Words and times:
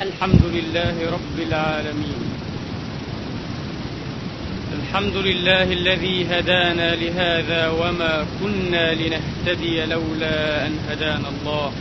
الحمد 0.00 0.42
لله 0.42 1.10
رب 1.12 1.38
العالمين. 1.48 2.22
الحمد 4.78 5.16
لله 5.16 5.62
الذي 5.62 6.26
هدانا 6.30 6.94
لهذا 6.94 7.68
وما 7.68 8.26
كنا 8.40 8.94
لنهتدي 8.94 9.86
لولا 9.86 10.66
أن 10.66 10.78
هدانا 10.90 11.28
الله. 11.28 11.72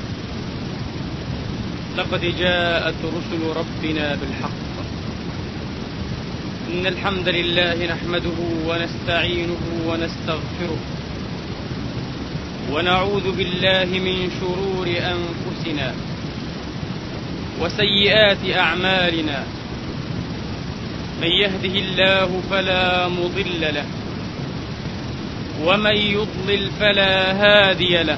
لقد 1.98 2.22
جاءت 2.40 2.96
رسل 3.04 3.42
ربنا 3.56 4.16
بالحق. 4.16 4.76
إن 6.72 6.88
الحمد 6.88 7.30
لله 7.30 7.86
نحمده 7.86 8.40
ونستعينه 8.68 9.64
ونستغفره. 9.88 10.80
ونعوذ 12.72 13.32
بالله 13.32 13.86
من 13.86 14.32
شرور 14.42 14.88
أنفسنا. 14.88 16.09
وسيئات 17.60 18.58
أعمالنا 18.58 19.44
من 21.22 21.28
يهده 21.28 21.80
الله 21.80 22.42
فلا 22.52 23.08
مضل 23.08 23.62
له 23.62 23.86
ومن 25.64 25.96
يضلل 25.98 26.70
فلا 26.80 27.32
هادي 27.32 28.04
له 28.04 28.18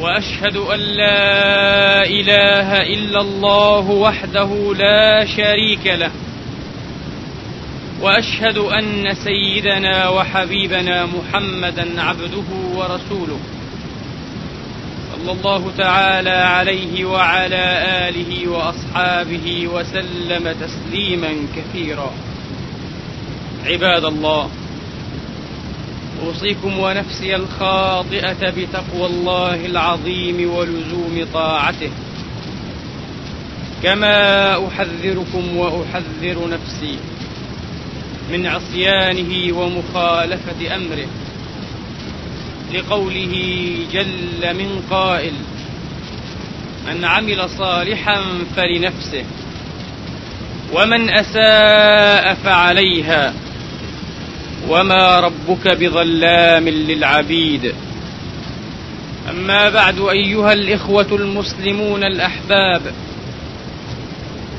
وأشهد 0.00 0.56
أن 0.56 0.80
لا 0.80 2.04
إله 2.06 2.82
إلا 2.82 3.20
الله 3.20 3.90
وحده 3.90 4.74
لا 4.74 5.26
شريك 5.36 5.86
له 5.86 6.10
وأشهد 8.00 8.58
أن 8.58 9.14
سيدنا 9.14 10.08
وحبيبنا 10.08 11.06
محمدا 11.06 12.02
عبده 12.02 12.48
ورسوله 12.74 13.38
صلى 15.22 15.32
الله 15.32 15.72
تعالى 15.78 16.30
عليه 16.30 17.04
وعلى 17.04 17.64
آله 18.08 18.48
وأصحابه 18.50 19.68
وسلم 19.74 20.54
تسليما 20.60 21.32
كثيرا. 21.56 22.10
عباد 23.66 24.04
الله 24.04 24.50
أوصيكم 26.26 26.78
ونفسي 26.78 27.36
الخاطئة 27.36 28.50
بتقوى 28.50 29.06
الله 29.06 29.66
العظيم 29.66 30.50
ولزوم 30.54 31.26
طاعته. 31.34 31.90
كما 33.82 34.52
أحذركم 34.68 35.56
وأحذر 35.56 36.48
نفسي 36.48 36.98
من 38.32 38.46
عصيانه 38.46 39.58
ومخالفة 39.58 40.76
أمره. 40.76 41.06
لقوله 42.74 43.74
جل 43.92 44.54
من 44.54 44.82
قائل 44.90 45.32
من 46.86 47.04
عمل 47.04 47.50
صالحا 47.50 48.20
فلنفسه 48.56 49.24
ومن 50.72 51.10
أساء 51.10 52.34
فعليها 52.34 53.34
وما 54.68 55.20
ربك 55.20 55.76
بظلام 55.80 56.68
للعبيد. 56.68 57.74
أما 59.30 59.68
بعد 59.68 60.00
أيها 60.00 60.52
الإخوة 60.52 61.06
المسلمون 61.12 62.04
الأحباب 62.04 62.82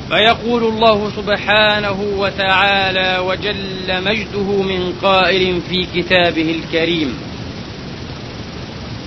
فيقول 0.08 0.64
الله 0.64 1.10
سبحانه 1.16 2.00
وتعالى 2.16 3.18
وجل 3.18 4.04
مجده 4.04 4.62
من 4.62 4.92
قائل 5.02 5.60
في 5.68 5.86
كتابه 5.94 6.56
الكريم. 6.60 7.14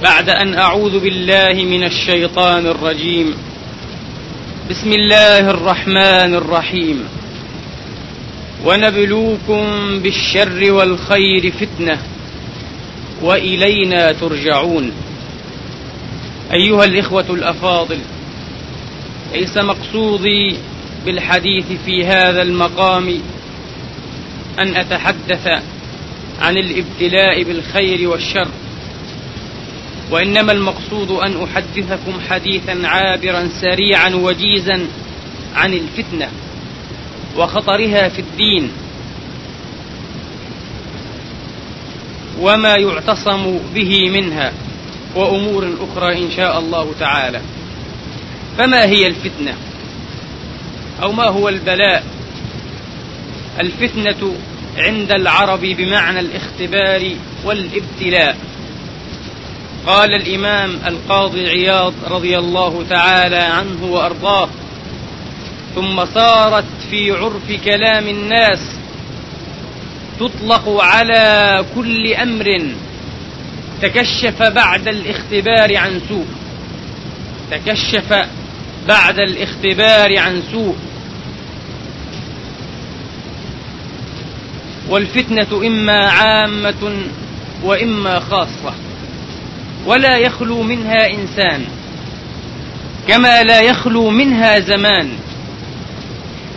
بعد 0.04 0.30
أن 0.30 0.54
أعوذ 0.54 1.00
بالله 1.00 1.54
من 1.54 1.84
الشيطان 1.84 2.68
الرجيم. 2.68 3.34
بسم 4.70 4.94
الله 4.94 5.50
الرحمن 5.50 6.36
الرحيم. 6.36 7.04
ونبلوكم 8.66 10.00
بالشر 10.00 10.72
والخير 10.72 11.52
فتنة 11.52 12.02
وإلينا 13.22 14.12
ترجعون. 14.12 14.92
أيها 16.54 16.86
الإخوة 16.86 17.26
الأفاضل 17.30 18.00
ليس 19.34 19.58
مقصودي 19.58 20.58
بالحديث 21.06 21.66
في 21.86 22.06
هذا 22.06 22.42
المقام 22.42 23.22
أن 24.60 24.76
أتحدث 24.78 25.48
عن 26.42 26.58
الابتلاء 26.58 27.44
بالخير 27.44 28.10
والشر. 28.10 28.48
وإنما 30.12 30.52
المقصود 30.52 31.12
أن 31.12 31.44
أحدثكم 31.44 32.20
حديثا 32.30 32.88
عابرا 32.88 33.50
سريعا 33.62 34.10
وجيزا 34.16 34.88
عن 35.56 35.74
الفتنة 35.74 36.30
وخطرها 37.38 38.10
في 38.10 38.20
الدين 38.20 38.72
وما 42.40 42.76
يعتصم 42.76 43.60
به 43.76 44.10
منها 44.10 44.54
وأمور 45.16 45.74
أخرى 45.82 46.26
إن 46.26 46.32
شاء 46.32 46.60
الله 46.60 46.94
تعالى. 47.00 47.42
فما 48.58 48.86
هي 48.86 49.08
الفتنة؟ 49.08 49.54
أو 51.04 51.12
ما 51.12 51.24
هو 51.28 51.50
البلاء؟ 51.50 52.04
الفتنة 53.60 54.34
عند 54.78 55.12
العرب 55.12 55.62
بمعنى 55.62 56.20
الاختبار 56.20 57.12
والابتلاء. 57.46 58.38
قال 59.88 60.14
الإمام 60.14 60.80
القاضي 60.88 61.50
عياض 61.50 61.94
رضي 62.10 62.38
الله 62.38 62.86
تعالى 62.90 63.36
عنه 63.36 63.84
وأرضاه 63.84 64.50
ثم 65.76 66.06
صارت 66.06 66.66
في 66.90 67.12
عرف 67.12 67.52
كلام 67.66 68.08
الناس 68.08 68.60
تطلق 70.20 70.70
على 70.70 71.66
كل 71.76 72.14
أمر 72.14 72.62
تكشف 73.82 74.42
بعد 74.42 74.88
الاختبار 74.88 75.78
عن 75.78 76.02
سوء 76.10 76.26
تكشف 77.52 78.14
بعد 78.88 79.20
الاختبار 79.20 80.20
عن 80.20 80.44
سوء. 80.52 80.76
والفتنة 84.90 85.68
إما 85.68 86.10
عامة 86.10 86.94
وإما 87.64 88.20
خاصة. 88.20 88.74
ولا 89.88 90.18
يخلو 90.18 90.62
منها 90.62 91.08
إنسان 91.10 91.66
كما 93.08 93.44
لا 93.44 93.62
يخلو 93.62 94.10
منها 94.10 94.60
زمان 94.60 95.10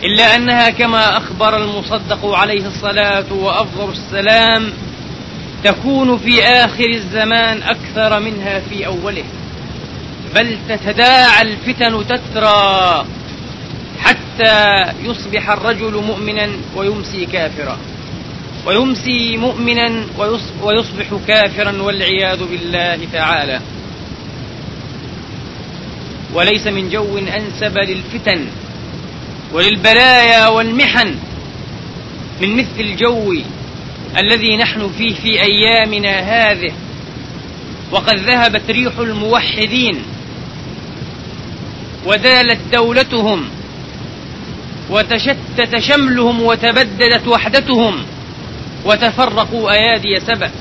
إلا 0.03 0.35
أنها 0.35 0.69
كما 0.69 1.17
أخبر 1.17 1.57
المصدق 1.57 2.25
عليه 2.25 2.67
الصلاة 2.67 3.33
وأفضل 3.33 3.91
السلام 3.91 4.73
تكون 5.63 6.17
في 6.17 6.43
آخر 6.43 6.89
الزمان 6.89 7.63
أكثر 7.63 8.19
منها 8.19 8.59
في 8.69 8.85
أوله 8.85 9.23
بل 10.35 10.57
تتداعى 10.69 11.41
الفتن 11.41 12.05
تترى 12.07 13.05
حتى 13.99 14.85
يصبح 15.03 15.49
الرجل 15.49 16.03
مؤمنا 16.07 16.49
ويمسي 16.75 17.25
كافرا. 17.25 17.77
ويمسي 18.65 19.37
مؤمنا 19.37 20.05
ويصبح 20.61 21.05
كافرا 21.27 21.81
والعياذ 21.81 22.43
بالله 22.43 22.99
تعالى. 23.13 23.61
وليس 26.33 26.67
من 26.67 26.89
جو 26.89 27.17
أنسب 27.17 27.77
للفتن 27.77 28.45
وللبلايا 29.53 30.47
والمحن 30.47 31.15
من 32.41 32.57
مثل 32.57 32.79
الجو 32.79 33.33
الذي 34.17 34.57
نحن 34.57 34.89
فيه 34.97 35.13
في 35.13 35.41
أيامنا 35.41 36.19
هذه. 36.19 36.71
وقد 37.91 38.15
ذهبت 38.19 38.71
ريح 38.71 38.97
الموحدين 38.97 40.03
ودالت 42.05 42.59
دولتهم 42.73 43.49
وتشتت 44.89 45.79
شملهم 45.79 46.41
وتبددت 46.41 47.27
وحدتهم. 47.27 48.03
وتفرقوا 48.85 49.71
أيادي 49.71 50.19
سبأ. 50.19 50.51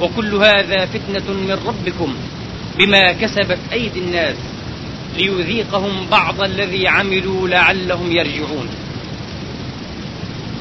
وكل 0.00 0.34
هذا 0.34 0.86
فتنة 0.86 1.32
من 1.32 1.58
ربكم 1.66 2.14
بما 2.78 3.12
كسبت 3.12 3.58
أيدي 3.72 3.98
الناس 3.98 4.36
ليذيقهم 5.16 6.06
بعض 6.10 6.42
الذي 6.42 6.88
عملوا 6.88 7.48
لعلهم 7.48 8.12
يرجعون. 8.12 8.68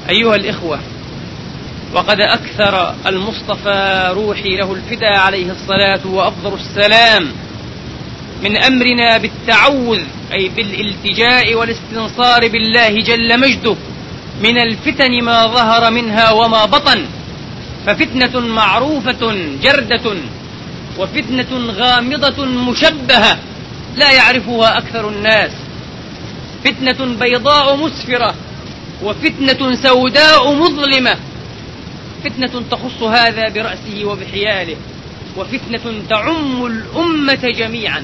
أيها 0.10 0.36
الإخوة 0.36 0.80
وقد 1.94 2.22
أكثر 2.22 2.96
المصطفى 3.08 4.12
روحي 4.16 4.58
له 4.58 4.74
الفدى 4.74 5.06
عليه 5.06 5.52
الصلاة 5.52 6.08
وأفضل 6.08 6.54
السلام 6.54 7.32
من 8.44 8.58
أمرنا 8.58 9.18
بالتعوذ 9.18 10.02
أي 10.34 10.50
بالالتجاء 10.50 11.56
والاستنصار 11.56 12.48
بالله 12.48 13.02
جل 13.02 13.40
مجده. 13.40 13.76
من 14.44 14.58
الفتن 14.58 15.24
ما 15.24 15.48
ظهر 15.48 15.92
منها 15.92 16.32
وما 16.32 16.66
بطن 16.66 17.06
ففتنة 17.86 18.40
معروفة 18.40 19.36
جردة 19.64 20.16
وفتنة 21.00 21.72
غامضة 21.72 22.46
مشبهة 22.46 23.40
لا 23.96 24.12
يعرفها 24.12 24.78
أكثر 24.78 25.10
الناس. 25.10 25.52
فتنة 26.64 27.16
بيضاء 27.20 27.76
مسفرة 27.76 28.36
وفتنة 29.04 29.76
سوداء 29.76 30.54
مظلمة. 30.54 31.18
فتنة 32.24 32.64
تخص 32.72 33.04
هذا 33.04 33.50
برأسه 33.50 34.06
وبحياله 34.06 34.76
وفتنة 35.38 35.94
تعم 36.10 36.66
الأمة 36.66 37.50
جميعا. 37.58 38.04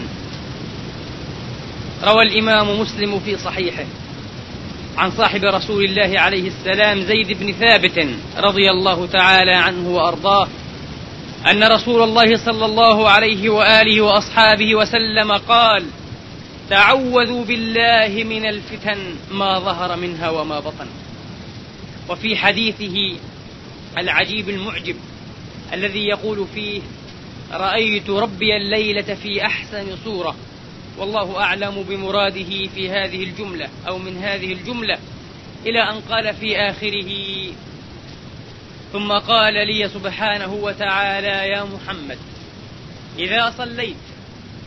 روى 2.03 2.23
الإمام 2.23 2.79
مسلم 2.79 3.19
في 3.19 3.37
صحيحه. 3.37 3.85
عن 4.97 5.11
صاحب 5.11 5.43
رسول 5.43 5.85
الله 5.85 6.19
عليه 6.19 6.47
السلام 6.47 7.01
زيد 7.01 7.39
بن 7.39 7.51
ثابت 7.51 8.07
رضي 8.37 8.71
الله 8.71 9.07
تعالى 9.07 9.51
عنه 9.51 9.89
وأرضاه 9.89 10.47
أن 11.51 11.63
رسول 11.63 12.03
الله 12.03 12.37
صلى 12.37 12.65
الله 12.65 13.09
عليه 13.09 13.49
وآله 13.49 14.01
وأصحابه 14.01 14.75
وسلم 14.75 15.31
قال 15.31 15.85
تعوذوا 16.69 17.45
بالله 17.45 18.23
من 18.23 18.45
الفتن 18.45 18.97
ما 19.31 19.59
ظهر 19.59 19.95
منها 19.95 20.29
وما 20.29 20.59
بطن. 20.59 20.87
وفي 22.09 22.35
حديثه 22.35 22.95
العجيب 23.97 24.49
المعجب 24.49 24.95
الذي 25.73 26.07
يقول 26.07 26.47
فيه 26.55 26.81
رأيت 27.53 28.09
ربي 28.09 28.57
الليلة 28.57 29.15
في 29.23 29.45
أحسن 29.45 29.85
صورة. 30.03 30.35
والله 30.97 31.39
أعلم 31.39 31.83
بمراده 31.89 32.67
في 32.75 32.89
هذه 32.89 33.23
الجملة 33.23 33.69
أو 33.87 33.97
من 33.97 34.17
هذه 34.17 34.53
الجملة 34.53 34.97
إلى 35.65 35.81
أن 35.81 36.01
قال 36.01 36.33
في 36.33 36.57
آخره 36.57 37.11
ثم 38.93 39.11
قال 39.11 39.53
لي 39.53 39.89
سبحانه 39.89 40.53
وتعالى 40.53 41.27
يا 41.27 41.63
محمد 41.63 42.17
إذا 43.19 43.53
صليت 43.57 43.95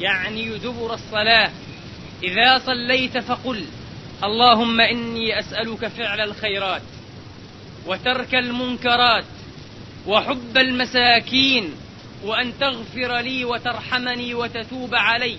يعني 0.01 0.59
دبر 0.59 0.95
الصلاة 0.95 1.51
إذا 2.23 2.59
صليت 2.59 3.19
فقل 3.19 3.65
اللهم 4.25 4.81
إني 4.81 5.39
أسألك 5.39 5.89
فعل 5.89 6.21
الخيرات 6.21 6.83
وترك 7.87 8.35
المنكرات 8.35 9.25
وحب 10.07 10.57
المساكين 10.57 11.75
وأن 12.25 12.53
تغفر 12.61 13.19
لي 13.21 13.45
وترحمني 13.45 14.35
وتتوب 14.35 14.95
علي 14.95 15.37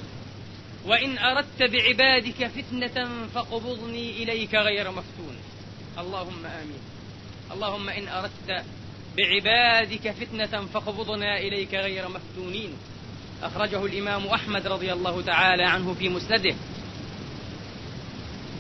وإن 0.86 1.18
أردت 1.18 1.64
بعبادك 1.64 2.48
فتنة 2.48 3.28
فاقبضني 3.36 4.24
إليك 4.24 4.56
غير 4.56 4.92
مفتون. 4.92 5.38
اللهم 6.00 6.46
آمين. 6.46 6.82
اللهم 7.54 7.90
إن 7.90 8.08
أردت 8.08 8.66
بعبادك 9.18 10.12
فتنة 10.12 10.66
فاقبضنا 10.66 11.38
إليك 11.38 11.74
غير 11.74 12.06
مفتونين. 12.10 12.74
أخرجه 13.44 13.86
الإمام 13.86 14.28
أحمد 14.28 14.68
رضي 14.68 14.94
الله 14.94 15.22
تعالى 15.22 15.64
عنه 15.64 15.94
في 15.94 16.10
مسنده. 16.10 16.56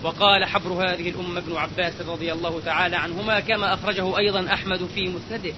وقال 0.04 0.46
حبر 0.46 0.70
هذه 0.70 1.10
الأمة 1.10 1.40
ابن 1.40 1.56
عباس 1.56 2.02
رضي 2.02 2.34
الله 2.34 2.62
تعالى 2.66 2.96
عنهما 2.96 3.40
كما 3.40 3.74
أخرجه 3.74 4.18
أيضا 4.18 4.54
أحمد 4.54 4.86
في 4.96 5.08
مسنده. 5.08 5.54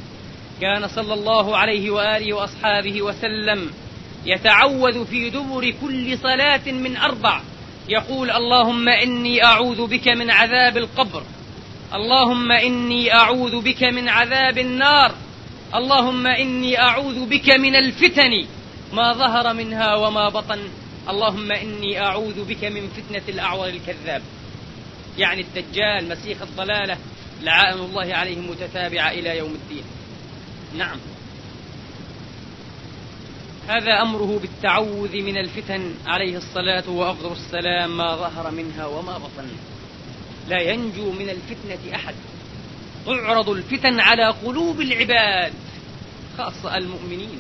كان 0.62 0.88
صلى 0.88 1.14
الله 1.14 1.58
عليه 1.58 1.92
وآله 1.92 2.34
وأصحابه 2.34 3.02
وسلم 3.02 3.74
يتعوذ 4.26 5.06
في 5.06 5.30
دبر 5.30 5.74
كل 5.82 6.18
صلاة 6.18 6.72
من 6.72 6.98
أربع. 6.98 7.42
يقول 7.90 8.32
اللهم 8.32 8.90
إني 8.90 9.44
أعوذ 9.44 9.88
بك 9.88 10.08
من 10.08 10.32
عذاب 10.32 10.78
القبر. 10.78 11.24
اللهم 11.94 12.52
إني 12.52 13.14
أعوذ 13.14 13.62
بك 13.62 13.84
من 13.84 14.10
عذاب 14.10 14.58
النار. 14.58 15.16
اللهم 15.76 16.28
إني 16.28 16.80
أعوذ 16.80 17.26
بك 17.26 17.50
من 17.50 17.76
الفتن. 17.76 18.46
ما 18.94 19.14
ظهر 19.14 19.54
منها 19.54 19.96
وما 19.96 20.30
بطن. 20.30 20.60
اللهم 21.10 21.52
إني 21.52 22.00
أعوذ 22.00 22.46
بك 22.46 22.64
من 22.64 22.90
فتنة 22.90 23.24
الأعور 23.30 23.68
الكذاب. 23.68 24.22
يعني 25.18 25.42
الدجال 25.42 26.10
مسيخ 26.10 26.42
الضلالة 26.42 26.98
لعائن 27.42 27.80
الله 27.80 28.16
عليهم 28.16 28.50
متتابعة 28.50 29.12
إلى 29.12 29.38
يوم 29.38 29.52
الدين. 29.52 29.84
نعم. 30.78 30.98
هذا 33.68 34.02
أمره 34.02 34.40
بالتعوذ 34.42 35.22
من 35.22 35.38
الفتن 35.38 35.94
عليه 36.06 36.38
الصلاة 36.38 36.90
وأفضل 36.90 37.32
السلام 37.32 37.98
ما 37.98 38.16
ظهر 38.16 38.52
منها 38.52 38.86
وما 38.86 39.18
بطن. 39.18 39.48
لا 40.50 40.62
ينجو 40.62 41.12
من 41.12 41.30
الفتنة 41.30 41.96
أحد. 41.96 42.16
تعرض 43.06 43.50
الفتن 43.50 44.00
على 44.00 44.28
قلوب 44.28 44.82
العباد 44.82 45.54
خاصة 46.38 46.78
المؤمنين. 46.78 47.40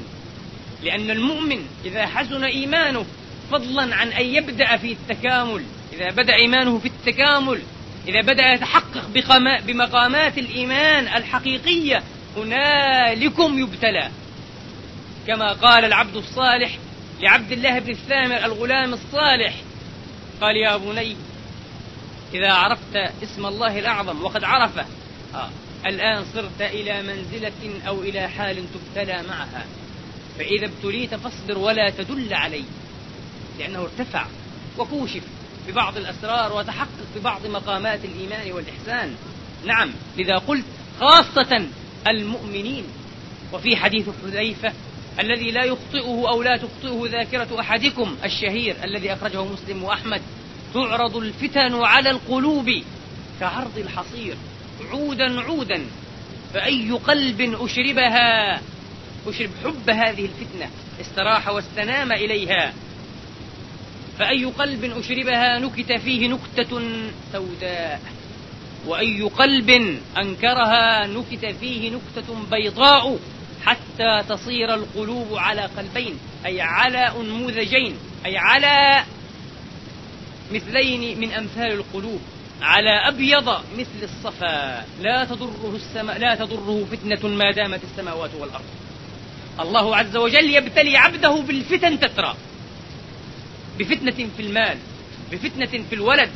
لأن 0.83 1.11
المؤمن 1.11 1.65
إذا 1.85 2.05
حسن 2.05 2.43
إيمانه 2.43 3.05
فضلا 3.51 3.95
عن 3.95 4.07
أن 4.07 4.25
يبدأ 4.25 4.77
في 4.77 4.91
التكامل 4.91 5.63
إذا 5.93 6.11
بدأ 6.11 6.33
إيمانه 6.33 6.79
في 6.79 6.85
التكامل 6.87 7.61
إذا 8.07 8.21
بدأ 8.21 8.53
يتحقق 8.53 9.07
بمقامات 9.65 10.37
الإيمان 10.37 11.07
الحقيقية 11.07 12.03
هنالكم 12.37 13.59
يبتلى. 13.59 14.09
كما 15.27 15.53
قال 15.53 15.85
العبد 15.85 16.15
الصالح 16.15 16.77
لعبد 17.21 17.51
الله 17.51 17.79
بن 17.79 17.91
الثامر 17.91 18.45
الغلام 18.45 18.93
الصالح. 18.93 19.61
قال 20.41 20.57
يا 20.57 20.77
بني 20.77 21.15
إذا 22.33 22.53
عرفت 22.53 22.95
اسم 23.23 23.45
الله 23.45 23.79
الأعظم 23.79 24.23
وقد 24.23 24.43
عرفه 24.43 24.85
آه 25.35 25.49
الآن 25.85 26.25
صرت 26.33 26.61
إلى 26.61 27.01
منزلة 27.01 27.81
أو 27.87 28.01
إلى 28.01 28.27
حال 28.27 28.65
تبتلى 28.73 29.23
معها. 29.29 29.65
فإذا 30.37 30.65
ابتليت 30.65 31.15
فاصبر 31.15 31.57
ولا 31.57 31.89
تدل 31.89 32.33
عليه 32.33 32.63
لأنه 33.59 33.79
ارتفع 33.79 34.25
وكوشف 34.77 35.23
ببعض 35.67 35.97
الأسرار 35.97 36.53
وتحقق 36.53 37.07
ببعض 37.15 37.47
مقامات 37.47 37.99
الإيمان 38.05 38.51
والإحسان. 38.51 39.15
نعم 39.65 39.91
لذا 40.17 40.37
قلت 40.37 40.65
خاصة 40.99 41.65
المؤمنين. 42.07 42.83
وفي 43.53 43.75
حديث 43.75 44.09
حذيفة 44.23 44.73
الذي 45.19 45.51
لا 45.51 45.63
يخطئه 45.63 46.29
أو 46.29 46.43
لا 46.43 46.57
تخطئه 46.57 47.09
ذاكرة 47.11 47.59
أحدكم 47.59 48.15
الشهير 48.23 48.75
الذي 48.83 49.13
أخرجه 49.13 49.43
مسلم 49.43 49.83
وأحمد 49.83 50.21
تعرض 50.73 51.17
الفتن 51.17 51.75
على 51.75 52.09
القلوب 52.09 52.69
كعرض 53.39 53.77
الحصير. 53.77 54.35
عودا 54.91 55.41
عودا 55.41 55.85
فأي 56.53 56.91
قلب 56.91 57.41
أشربها؟ 57.41 58.61
أشرب 59.27 59.49
حب 59.63 59.89
هذه 59.89 60.25
الفتنة 60.25 60.69
استراح 61.01 61.47
واستنام 61.47 62.11
إليها. 62.11 62.73
فأي 64.19 64.45
قلب 64.45 64.83
أشربها؟ 64.83 65.59
نكت 65.59 65.91
فيه 65.91 66.27
نكتة 66.27 66.81
سوداء. 67.33 68.01
وأي 68.87 69.21
قلب 69.21 69.99
أنكرها؟ 70.17 71.07
نكت 71.07 71.45
فيه 71.45 71.89
نكتة 71.89 72.35
بيضاء. 72.51 73.19
حتى 73.65 74.23
تصير 74.29 74.73
القلوب 74.73 75.27
على 75.37 75.61
قلبين 75.61 76.17
أي 76.45 76.61
على 76.61 76.97
أنموذجين 76.97 77.97
أي 78.25 78.37
على 78.37 79.03
مثلين 80.51 81.19
من 81.19 81.31
أمثال 81.31 81.71
القلوب. 81.71 82.21
على 82.61 83.07
أبيض 83.07 83.49
مثل 83.49 84.03
الصفا 84.03 84.85
لا 85.01 85.25
تضره 85.25 85.73
السماء 85.75 86.17
لا 86.17 86.35
تضره 86.35 86.87
فتنة 86.91 87.29
ما 87.29 87.51
دامت 87.51 87.79
السماوات 87.83 88.29
والأرض. 88.39 88.65
الله 89.59 89.95
عز 89.95 90.15
وجل 90.15 90.55
يبتلي 90.55 90.97
عبده 90.97 91.41
بالفتن 91.41 91.99
تترى. 91.99 92.35
بفتنة 93.79 94.29
في 94.37 94.41
المال 94.41 94.77
بفتنة 95.31 95.83
في 95.89 95.95
الولد 95.95 96.29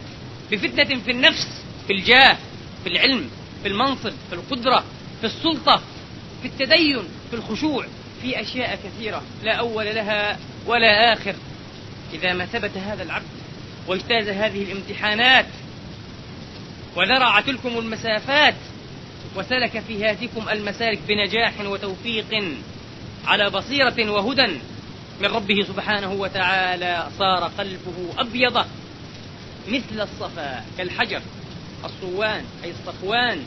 بفتنة 0.51 0.99
في 0.99 1.11
النفس 1.11 1.47
في 1.87 1.93
الجاه 1.93 2.37
في 2.83 2.89
العلم 2.89 3.29
في 3.63 3.67
المنصب 3.67 4.13
في 4.29 4.33
القدرة 4.35 4.83
في 5.21 5.27
السلطة 5.27 5.81
في 6.41 6.47
التدين 6.47 7.03
في 7.29 7.35
الخشوع 7.35 7.85
في 8.21 8.41
أشياء 8.41 8.79
كثيرة 8.83 9.21
لا 9.43 9.53
أول 9.53 9.85
لها 9.85 10.37
ولا 10.65 11.13
آخر. 11.13 11.35
إذا 12.13 12.33
ما 12.33 12.45
ثبت 12.45 12.77
هذا 12.77 13.03
العبد 13.03 13.25
واجتاز 13.87 14.27
هذه 14.27 14.63
الامتحانات 14.63 15.45
وذرع 16.95 17.39
تلكم 17.39 17.77
المسافات 17.77 18.55
وسلك 19.35 19.79
في 19.79 20.05
هاتكم 20.05 20.49
المسالك 20.49 20.99
بنجاح 21.07 21.53
وتوفيق 21.61 22.43
على 23.25 23.49
بصيرة 23.49 24.09
وهدى 24.09 24.47
من 25.21 25.25
ربه 25.25 25.63
سبحانه 25.67 26.13
وتعالى 26.13 27.07
صار 27.19 27.51
قلبه 27.57 28.13
أبيض 28.17 28.65
مثل 29.67 30.01
الصفا 30.01 30.65
كالحجر 30.77 31.21
الصوان 31.85 32.43
أي 32.63 32.71
الصفوان. 32.71 33.43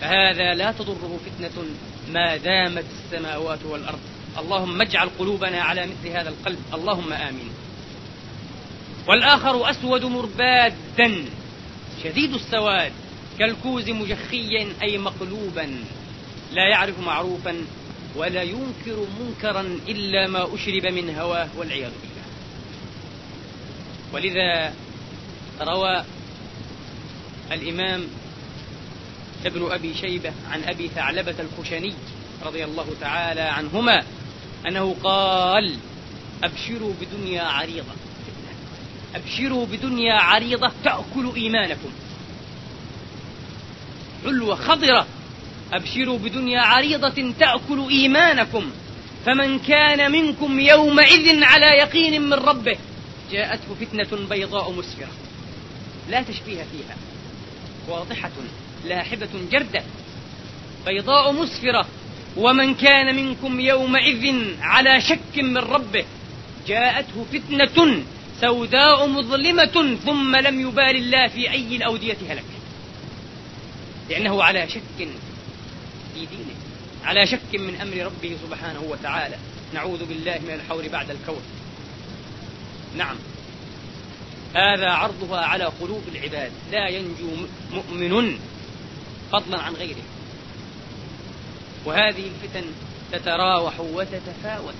فهذا 0.00 0.54
لا 0.54 0.72
تضره 0.72 1.20
فتنة 1.26 1.64
ما 2.08 2.36
دامت 2.36 2.84
السماوات 3.04 3.58
والأرض. 3.64 3.98
اللهم 4.38 4.80
اجعل 4.80 5.08
قلوبنا 5.18 5.62
على 5.62 5.86
مثل 5.86 6.08
هذا 6.08 6.28
القلب. 6.28 6.58
اللهم 6.74 7.12
آمين. 7.12 7.50
والآخر 9.08 9.70
أسود 9.70 10.04
مربادا 10.04 11.24
شديد 12.04 12.34
السواد 12.34 12.92
كالكوز 13.38 13.90
مجخيا 13.90 14.68
أي 14.82 14.98
مقلوبا 14.98 15.84
لا 16.52 16.68
يعرف 16.70 16.98
معروفا 16.98 17.64
ولا 18.16 18.42
ينكر 18.42 19.06
منكرا 19.20 19.60
إلا 19.88 20.28
ما 20.28 20.54
أشرب 20.54 20.86
من 20.86 21.16
هواه 21.16 21.48
والعياذ 21.56 21.90
بالله. 21.90 22.26
ولذا 24.12 24.74
روى 25.60 26.04
الإمام 27.52 28.06
ابن 29.46 29.72
أبي 29.72 29.94
شيبة 29.94 30.32
عن 30.50 30.64
أبي 30.64 30.88
ثعلبة 30.88 31.34
الخشني 31.40 31.94
رضي 32.46 32.64
الله 32.64 32.86
تعالى 33.00 33.40
عنهما 33.40 34.02
أنه 34.68 34.96
قال 35.04 35.76
أبشروا 36.44 36.92
بدنيا 37.00 37.42
عريضة. 37.42 37.92
أبشروا 39.14 39.66
بدنيا 39.66 40.14
عريضة 40.14 40.72
تأكل 40.84 41.32
إيمانكم. 41.36 41.90
حلوة 44.24 44.54
خضرة. 44.54 45.06
أبشروا 45.72 46.18
بدنيا 46.18 46.60
عريضة 46.60 47.32
تأكل 47.38 47.88
إيمانكم. 47.90 48.70
فمن 49.26 49.58
كان 49.58 50.12
منكم 50.12 50.60
يومئذ 50.60 51.44
على 51.44 51.66
يقين 51.66 52.22
من 52.22 52.32
ربه 52.32 52.76
جاءته 53.32 53.74
فتنة 53.80 54.28
بيضاء 54.30 54.72
مسفرة. 54.72 55.10
لا 56.10 56.22
تشبيه 56.22 56.62
فيها. 56.72 56.96
واضحة. 57.88 58.30
لاحبة 58.84 59.28
جردة 59.50 59.82
بيضاء 60.86 61.32
مسفرة 61.32 61.86
ومن 62.36 62.74
كان 62.74 63.16
منكم 63.16 63.60
يومئذ 63.60 64.34
على 64.60 65.00
شك 65.00 65.38
من 65.38 65.58
ربه 65.58 66.04
جاءته 66.66 67.26
فتنة 67.32 68.02
سوداء 68.40 69.06
مظلمة 69.06 69.96
ثم 70.04 70.36
لم 70.36 70.60
يبال 70.60 70.96
الله 70.96 71.28
في 71.28 71.50
أي 71.50 71.76
الأودية 71.76 72.16
هلك. 72.30 72.44
لأنه 74.10 74.42
على 74.42 74.68
شك 74.68 75.08
في 76.14 76.26
دينه 76.26 76.54
على 77.04 77.26
شك 77.26 77.54
من 77.54 77.80
أمر 77.80 78.06
ربه 78.06 78.36
سبحانه 78.48 78.80
وتعالى. 78.80 79.36
نعوذ 79.74 80.04
بالله 80.04 80.38
من 80.38 80.54
الحول 80.54 80.88
بعد 80.88 81.10
الكون. 81.10 81.42
نعم. 82.96 83.16
هذا 84.54 84.90
عرضها 84.90 85.40
على 85.40 85.64
قلوب 85.64 86.02
العباد. 86.14 86.52
لا 86.72 86.88
ينجو 86.88 87.46
مؤمن 87.72 88.38
فضلا 89.32 89.60
عن 89.60 89.74
غيره. 89.74 90.02
وهذه 91.84 92.24
الفتن 92.26 92.64
تتراوح 93.12 93.80
وتتفاوت 93.80 94.74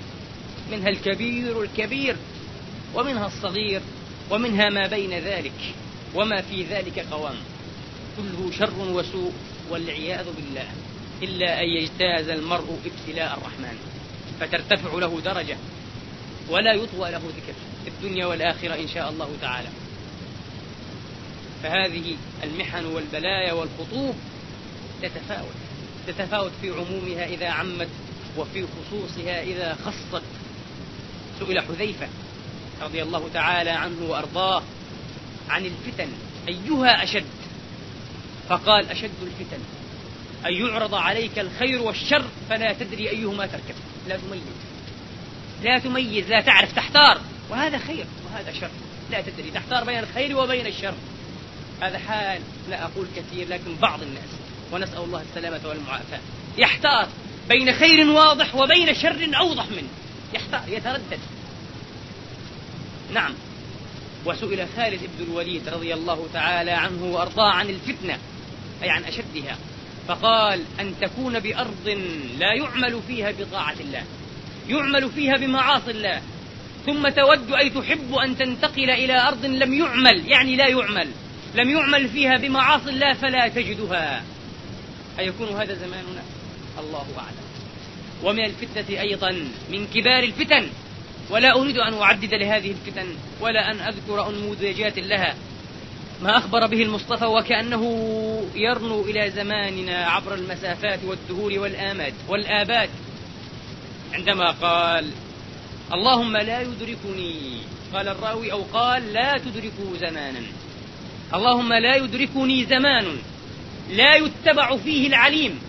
منها 0.71 0.89
الكبير 0.89 1.61
الكبير 1.61 2.15
ومنها 2.95 3.27
الصغير 3.27 3.81
ومنها 4.31 4.69
ما 4.69 4.87
بين 4.87 5.13
ذلك 5.13 5.73
وما 6.15 6.41
في 6.41 6.63
ذلك 6.63 6.99
قوام. 6.99 7.35
كله 8.17 8.51
شر 8.59 8.79
وسوء 8.79 9.33
والعياذ 9.69 10.25
بالله 10.35 10.67
إلا 11.23 11.61
أن 11.61 11.69
يجتاز 11.69 12.29
المرء 12.29 12.79
ابتلاء 12.85 13.37
الرحمن 13.37 13.77
فترتفع 14.39 14.97
له 14.97 15.21
درجة 15.25 15.57
ولا 16.49 16.73
يطوى 16.73 17.11
له 17.11 17.17
ذكر 17.17 17.53
في 17.83 17.89
الدنيا 17.89 18.25
والآخرة 18.25 18.73
إن 18.75 18.87
شاء 18.87 19.09
الله 19.09 19.29
تعالى. 19.41 19.67
فهذه 21.63 22.15
المحن 22.43 22.85
والبلايا 22.85 23.53
والخطوب 23.53 24.15
تتفاوت. 25.01 25.53
تتفاوت 26.07 26.51
في 26.61 26.69
عمومها 26.69 27.25
إذا 27.25 27.47
عمت 27.47 27.87
وفي 28.37 28.65
خصوصها 28.65 29.41
إذا 29.41 29.77
خصت. 29.85 30.23
سئل 31.39 31.59
حذيفة 31.59 32.07
رضي 32.81 33.03
الله 33.03 33.29
تعالى 33.33 33.69
عنه 33.69 33.97
وأرضاه 34.07 34.63
عن 35.49 35.65
الفتن. 35.65 36.09
أيها 36.47 37.03
أشد؟ 37.03 37.25
فقال 38.49 38.89
أشد 38.89 39.11
الفتن. 39.21 39.59
أن 40.45 40.53
يعرض 40.53 40.95
عليك 40.95 41.39
الخير 41.39 41.81
والشر 41.81 42.25
فلا 42.49 42.73
تدري 42.73 43.09
أيهما 43.09 43.45
تركب. 43.45 43.75
لا 44.07 44.17
تميز. 44.17 44.41
لا 45.63 45.79
تميز 45.79 46.29
لا 46.29 46.41
تعرف 46.41 46.75
تحتار. 46.75 47.21
وهذا 47.49 47.77
خير 47.77 48.05
وهذا 48.25 48.53
شر. 48.53 48.69
لا 49.11 49.21
تدري 49.21 49.51
تحتار 49.51 49.83
بين 49.83 49.99
الخير 49.99 50.37
وبين 50.37 50.67
الشر. 50.67 50.93
هذا 51.81 51.97
حال 51.97 52.41
لا 52.69 52.83
أقول 52.83 53.07
كثير 53.15 53.47
لكن 53.47 53.75
بعض 53.81 54.01
الناس 54.01 54.40
ونسأل 54.71 54.97
الله 54.97 55.21
السلامة 55.21 55.59
والمعافاة. 55.65 56.19
يحتار 56.57 57.07
بين 57.49 57.73
خير 57.73 58.09
واضح 58.09 58.55
وبين 58.55 58.95
شر 58.95 59.29
أوضح 59.39 59.65
منه. 59.69 59.89
يحتار 60.33 60.61
يتردد. 60.67 61.19
نعم. 63.13 63.33
وسئل 64.25 64.67
خالد 64.77 64.99
بن 65.17 65.23
الوليد 65.23 65.69
رضي 65.69 65.93
الله 65.93 66.27
تعالى 66.33 66.71
عنه 66.71 67.03
وأرضاه 67.03 67.53
عن 67.53 67.69
الفتنة 67.69 68.17
أي 68.83 68.89
عن 68.89 69.03
أشدها. 69.03 69.57
فقال 70.07 70.63
أن 70.79 70.93
تكون 71.01 71.39
بأرض 71.39 71.87
لا 72.39 72.53
يعمل 72.53 72.99
فيها 73.07 73.31
بطاعة 73.31 73.75
الله 73.79 74.03
يعمل 74.69 75.09
فيها 75.09 75.37
بمعاصي 75.37 75.91
الله. 75.91 76.21
ثم 76.85 77.09
تود 77.09 77.53
أي 77.53 77.69
تحب 77.69 78.13
أن 78.13 78.37
تنتقل 78.37 78.89
إلى 78.89 79.27
أرض 79.27 79.45
لم 79.45 79.73
يعمل 79.73 80.27
يعني 80.27 80.55
لا 80.55 80.67
يعمل 80.67 81.07
لم 81.55 81.69
يعمل 81.69 82.09
فيها 82.09 82.37
بمعاصي 82.37 82.89
الله 82.89 83.13
فلا 83.13 83.47
تجدها. 83.47 84.23
أيكون 85.21 85.47
هذا 85.47 85.73
زماننا؟ 85.73 86.23
الله 86.79 87.07
أعلم. 87.17 87.45
ومن 88.23 88.45
الفتنة 88.45 89.01
أيضا 89.01 89.31
من 89.71 89.87
كبار 89.87 90.23
الفتن. 90.23 90.67
ولا 91.29 91.61
أريد 91.61 91.77
أن 91.77 91.93
أعدد 91.93 92.33
لهذه 92.33 92.71
الفتن 92.71 93.07
ولا 93.41 93.71
أن 93.71 93.79
أذكر 93.79 94.29
أنموذجات 94.29 94.99
لها. 94.99 95.35
ما 96.23 96.37
أخبر 96.37 96.67
به 96.67 96.83
المصطفى 96.83 97.25
وكأنه 97.25 97.83
يرنو 98.55 99.01
إلى 99.01 99.31
زماننا 99.31 100.05
عبر 100.05 100.33
المسافات 100.33 100.99
والدهور 101.03 101.59
والآماد 101.59 102.13
والآباد. 102.27 102.89
عندما 104.13 104.51
قال 104.51 105.09
اللهم 105.93 106.37
لا 106.37 106.61
يدركني. 106.61 107.35
قال 107.93 108.07
الراوي 108.07 108.51
أو 108.51 108.61
قال 108.73 109.13
لا 109.13 109.37
تدركوا 109.37 109.97
زمانا. 109.97 110.41
اللهم 111.33 111.73
لا 111.73 111.95
يدركني 111.95 112.65
زمان. 112.65 113.17
لا 113.91 114.15
يتبع 114.15 114.77
فيه 114.77 115.07
العليم. 115.07 115.59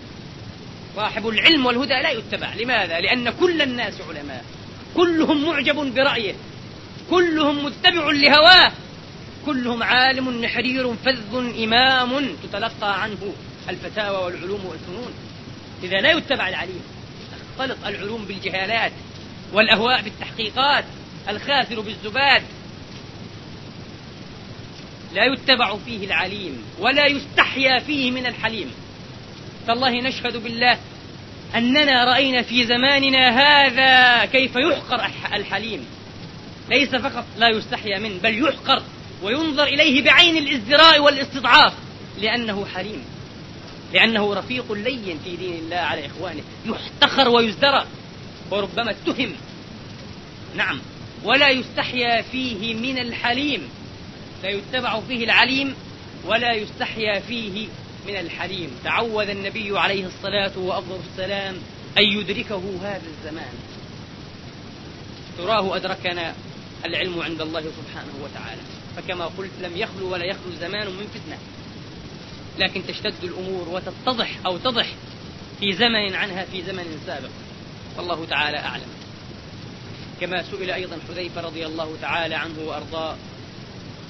صاحب 0.95 1.27
العلم 1.27 1.65
والهدى 1.65 1.93
لا 1.93 2.11
يتبع. 2.11 2.53
لماذا؟ 2.53 2.99
لأن 2.99 3.29
كل 3.29 3.61
الناس 3.61 3.93
علماء. 4.09 4.45
كلهم 4.95 5.45
معجب 5.45 5.75
برأيه. 5.75 6.33
كلهم 7.09 7.65
متبع 7.65 8.11
لهواه. 8.11 8.71
كلهم 9.45 9.83
عالم 9.83 10.43
نحرير 10.43 10.95
فذ 11.05 11.63
إمام 11.63 12.35
تتلقى 12.43 13.01
عنه 13.03 13.33
الفتاوى 13.69 14.25
والعلوم 14.25 14.65
والفنون. 14.65 15.13
إذا 15.83 16.01
لا 16.01 16.11
يتبع 16.11 16.49
العليم. 16.49 16.83
تختلط 17.57 17.77
العلوم 17.85 18.25
بالجهالات 18.25 18.91
والأهواء 19.53 20.01
بالتحقيقات. 20.01 20.85
الخاسر 21.29 21.79
بالزباد. 21.79 22.43
لا 25.13 25.25
يتبع 25.25 25.77
فيه 25.85 26.05
العليم 26.05 26.63
ولا 26.79 27.05
يستحيا 27.05 27.79
فيه 27.79 28.11
من 28.11 28.25
الحليم. 28.25 28.71
تالله 29.67 30.01
نشهد 30.01 30.37
بالله 30.37 30.77
أننا 31.55 32.05
رأينا 32.05 32.41
في 32.41 32.65
زماننا 32.65 33.29
هذا 33.29 34.25
كيف 34.25 34.55
يحقر 34.55 35.09
الحليم. 35.33 35.85
ليس 36.69 36.95
فقط 36.95 37.25
لا 37.37 37.49
يستحيا 37.49 37.99
منه 37.99 38.19
بل 38.23 38.47
يحقر 38.47 38.83
وينظر 39.23 39.63
إليه 39.63 40.01
بعين 40.01 40.37
الازدراء 40.37 40.99
والاستضعاف 40.99 41.73
لأنه 42.21 42.65
حليم. 42.75 43.05
لأنه 43.93 44.33
رفيق 44.33 44.71
لين 44.71 45.19
في 45.23 45.35
دين 45.35 45.53
الله 45.53 45.77
على 45.77 46.05
إخوانه. 46.05 46.43
يحتقر 46.65 47.29
ويزدرى 47.29 47.85
وربما 48.51 48.91
اتهم. 48.91 49.35
نعم. 50.55 50.79
ولا 51.23 51.49
يستحيا 51.49 52.21
فيه 52.21 52.73
من 52.73 52.97
الحليم. 52.97 53.69
لا 54.43 54.49
يتبع 54.49 54.99
فيه 54.99 55.23
العليم 55.23 55.75
ولا 56.25 56.53
يستحيا 56.53 57.19
فيه 57.19 57.67
من 58.07 58.15
الحليم. 58.15 58.69
تعوذ 58.83 59.29
النبي 59.29 59.79
عليه 59.79 60.05
الصلاة 60.05 60.57
وأفضل 60.57 60.99
السلام 61.11 61.55
أن 61.97 62.03
يدركه 62.03 62.63
هذا 62.81 63.01
الزمان. 63.17 63.53
تراه 65.37 65.75
أدركنا 65.75 66.33
العلم 66.85 67.21
عند 67.21 67.41
الله 67.41 67.61
سبحانه 67.61 68.13
وتعالى. 68.23 68.61
فكما 68.95 69.25
قلت 69.25 69.51
لم 69.61 69.77
يخلو 69.77 70.11
ولا 70.11 70.25
يخلو 70.25 70.51
زمان 70.61 70.87
من 70.87 71.07
فتنة. 71.13 71.37
لكن 72.59 72.81
تشتد 72.87 73.23
الأمور 73.23 73.69
وتتضح 73.69 74.39
أو 74.45 74.57
تضح 74.57 74.87
في 75.59 75.73
زمن 75.73 76.15
عنها 76.15 76.45
في 76.45 76.61
زمن 76.61 77.01
سابق. 77.05 77.29
والله 77.97 78.25
تعالى 78.25 78.57
أعلم. 78.57 78.89
كما 80.21 80.43
سئل 80.51 80.71
أيضا 80.71 80.97
حذيفة 81.09 81.41
رضي 81.41 81.65
الله 81.65 81.97
تعالى 82.01 82.35
عنه 82.35 82.59
وأرضاه 82.65 83.15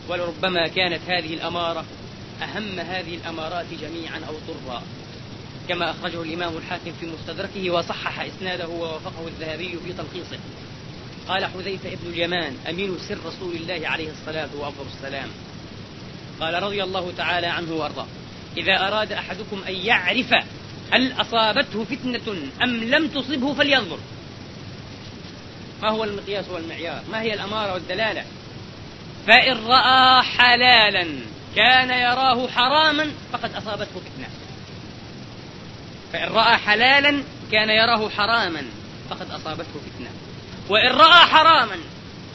ولربما 0.09 0.67
كانت 0.67 1.01
هذه 1.07 1.33
الأمارة 1.33 1.85
أهم 2.43 2.79
هذه 2.79 3.15
الأمارات 3.15 3.65
جميعا 3.81 4.19
أو 4.27 4.33
طرا. 4.47 4.81
كما 5.69 5.91
أخرجه 5.91 6.21
الإمام 6.21 6.57
الحاكم 6.57 6.91
في 6.99 7.05
مستدركه 7.05 7.71
وصحح 7.71 8.19
إسناده 8.19 8.67
ووافقه 8.67 9.27
الذهبي 9.27 9.77
في 9.85 9.93
تلخيصه. 9.93 10.39
قال 11.27 11.45
حذيفة 11.45 11.93
ابن 11.93 12.09
اليمان 12.09 12.57
أمين 12.69 12.97
سر 13.09 13.17
رسول 13.25 13.55
الله 13.55 13.87
عليه 13.87 14.09
الصلاة 14.11 14.49
وأفضل 14.57 14.85
السلام. 14.95 15.29
قال 16.39 16.63
رضي 16.63 16.83
الله 16.83 17.13
تعالى 17.17 17.47
عنه 17.47 17.73
وأرضاه 17.73 18.07
إذا 18.57 18.87
أراد 18.87 19.11
أحدكم 19.11 19.63
أن 19.67 19.73
يعرف 19.73 20.33
هل 20.91 21.21
أصابته 21.21 21.83
فتنة 21.83 22.35
أم 22.63 22.69
لم 22.69 23.07
تصبه 23.07 23.53
فلينظر. 23.53 23.99
ما 25.81 25.91
هو 25.91 26.03
المقياس 26.03 26.49
والمعيار؟ 26.49 27.03
ما 27.11 27.21
هي 27.21 27.33
الأمارة 27.33 27.73
والدلالة؟ 27.73 28.25
فإن 29.27 29.57
رأى 29.67 30.23
حلالا 30.23 31.07
كان 31.55 31.89
يراه 31.89 32.47
حراما 32.47 33.11
فقد 33.33 33.55
أصابته 33.55 33.91
فتنة. 33.91 34.27
فإن 36.13 36.31
رأى 36.31 36.57
حلالا 36.57 37.23
كان 37.51 37.69
يراه 37.69 38.09
حراما 38.09 38.63
فقد 39.09 39.31
أصابته 39.31 39.63
فتنة. 39.63 40.09
وإن 40.69 40.91
رأى 40.91 41.27
حراما 41.27 41.75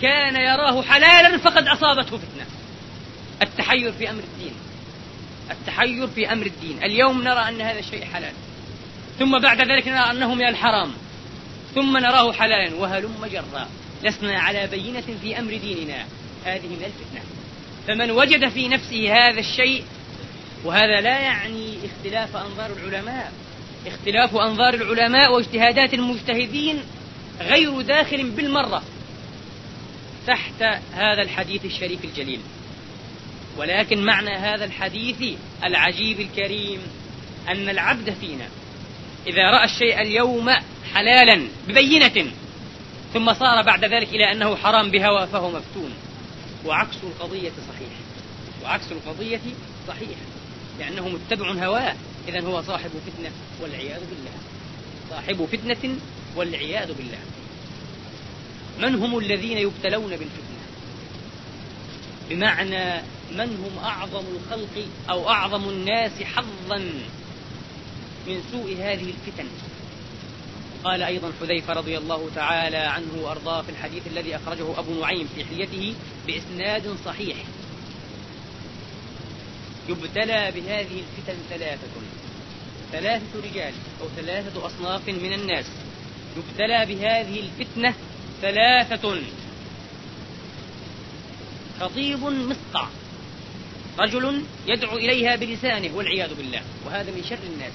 كان 0.02 0.36
يراه 0.36 0.82
حلالا 0.82 1.38
فقد 1.38 1.68
أصابته 1.68 2.16
فتنة. 2.16 2.46
التحير 3.42 3.92
في 3.92 4.10
أمر 4.10 4.22
الدين. 4.22 4.54
التحير 5.50 6.06
في 6.06 6.32
أمر 6.32 6.46
الدين. 6.46 6.82
اليوم 6.82 7.22
نرى 7.22 7.48
أن 7.48 7.60
هذا 7.60 7.78
الشيء 7.78 8.04
حلال. 8.04 8.32
ثم 9.18 9.38
بعد 9.38 9.60
ذلك 9.60 9.88
نرى 9.88 10.10
أنه 10.10 10.34
من 10.34 10.48
الحرام. 10.48 10.92
ثم 11.74 11.96
نراه 11.96 12.32
حلالا 12.32 12.76
وهلم 12.76 13.26
جرا. 13.32 13.68
لسنا 14.02 14.40
على 14.40 14.66
بينة 14.66 15.04
في 15.22 15.38
أمر 15.38 15.56
ديننا. 15.56 16.04
هذه 16.44 16.66
من 16.66 16.84
الفتنة. 16.84 17.22
فمن 17.86 18.10
وجد 18.10 18.48
في 18.48 18.68
نفسه 18.68 19.12
هذا 19.12 19.40
الشيء 19.40 19.84
وهذا 20.64 21.00
لا 21.00 21.18
يعني 21.18 21.78
اختلاف 21.84 22.36
أنظار 22.36 22.70
العلماء. 22.72 23.32
اختلاف 23.86 24.36
أنظار 24.36 24.74
العلماء 24.74 25.32
واجتهادات 25.32 25.94
المجتهدين 25.94 26.82
غير 27.40 27.80
داخل 27.80 28.30
بالمرة 28.30 28.82
تحت 30.26 30.62
هذا 30.92 31.22
الحديث 31.22 31.64
الشريف 31.64 32.04
الجليل. 32.04 32.40
ولكن 33.56 34.04
معنى 34.04 34.36
هذا 34.36 34.64
الحديث 34.64 35.38
العجيب 35.64 36.20
الكريم 36.20 36.80
أن 37.48 37.68
العبد 37.68 38.14
فينا 38.20 38.48
إذا 39.26 39.50
رأى 39.50 39.64
الشيء 39.64 40.00
اليوم 40.00 40.50
حلالا 40.94 41.48
ببينة 41.68 42.30
ثم 43.14 43.34
صار 43.34 43.62
بعد 43.62 43.84
ذلك 43.84 44.08
إلى 44.08 44.32
أنه 44.32 44.56
حرام 44.56 44.90
بهوى 44.90 45.26
فهو 45.26 45.50
مفتون. 45.50 45.94
وعكس 46.66 46.96
القضية 47.02 47.50
صحيح 47.68 47.92
وعكس 48.62 48.92
القضية 48.92 49.40
صحيح 49.88 50.18
لأنه 50.78 51.08
متبع 51.08 51.50
هواه 51.50 51.94
إذا 52.28 52.40
هو 52.40 52.62
صاحب 52.62 52.90
فتنة 53.06 53.30
والعياذ 53.60 54.00
بالله. 54.00 54.30
صاحب 55.10 55.48
فتنة 55.52 55.96
والعياذ 56.36 56.92
بالله. 56.94 57.18
من 58.78 58.94
هم 58.94 59.18
الذين 59.18 59.58
يبتلون 59.58 60.10
بالفتنة؟ 60.10 60.58
بمعنى 62.30 63.02
من 63.32 63.40
هم 63.64 63.84
أعظم 63.84 64.24
الخلق 64.36 64.86
أو 65.10 65.28
أعظم 65.28 65.68
الناس 65.68 66.22
حظا 66.22 66.78
من 68.26 68.42
سوء 68.52 68.72
هذه 68.72 69.12
الفتن؟ 69.26 69.48
قال 70.84 71.02
أيضا 71.02 71.32
حذيفة 71.40 71.72
رضي 71.72 71.98
الله 71.98 72.30
تعالى 72.34 72.76
عنه 72.76 73.22
وأرضاه 73.22 73.62
في 73.62 73.68
الحديث 73.68 74.06
الذي 74.06 74.36
أخرجه 74.36 74.78
أبو 74.78 75.00
نعيم 75.00 75.28
في 75.34 75.44
حليته 75.44 75.94
بإسناد 76.26 76.96
صحيح. 77.04 77.36
يبتلى 79.88 80.52
بهذه 80.54 81.02
الفتن 81.02 81.38
ثلاثة. 81.50 81.88
ثلاثة 82.92 83.40
رجال 83.50 83.72
أو 84.00 84.08
ثلاثة 84.16 84.66
أصناف 84.66 85.08
من 85.08 85.32
الناس. 85.32 85.66
يبتلى 86.36 86.86
بهذه 86.86 87.40
الفتنة 87.40 87.94
ثلاثة. 88.42 89.20
خطيب 91.80 92.24
مسقع. 92.24 92.88
رجل 93.98 94.42
يدعو 94.66 94.96
إليها 94.96 95.36
بلسانه 95.36 95.96
والعياذ 95.96 96.34
بالله. 96.34 96.62
وهذا 96.86 97.10
من 97.10 97.24
شر 97.30 97.38
الناس. 97.54 97.72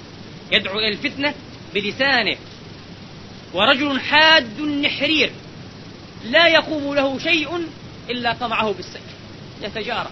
يدعو 0.52 0.78
إلى 0.78 0.88
الفتنة 0.88 1.34
بلسانه. 1.74 2.36
ورجل 3.54 4.00
حاد 4.00 4.60
نحرير 4.60 5.32
لا 6.24 6.46
يقوم 6.46 6.94
له 6.94 7.18
شيء 7.18 7.68
إلا 8.10 8.34
طمعه 8.34 8.72
بالسيف. 8.72 9.02
يتجارى 9.62 10.10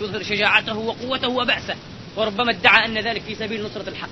يظهر 0.00 0.22
شجاعته 0.22 0.76
وقوته 0.76 1.28
وبأسه 1.28 1.76
وربما 2.16 2.50
ادعى 2.50 2.86
أن 2.86 2.98
ذلك 2.98 3.22
في 3.22 3.34
سبيل 3.34 3.64
نصرة 3.64 3.88
الحق. 3.88 4.08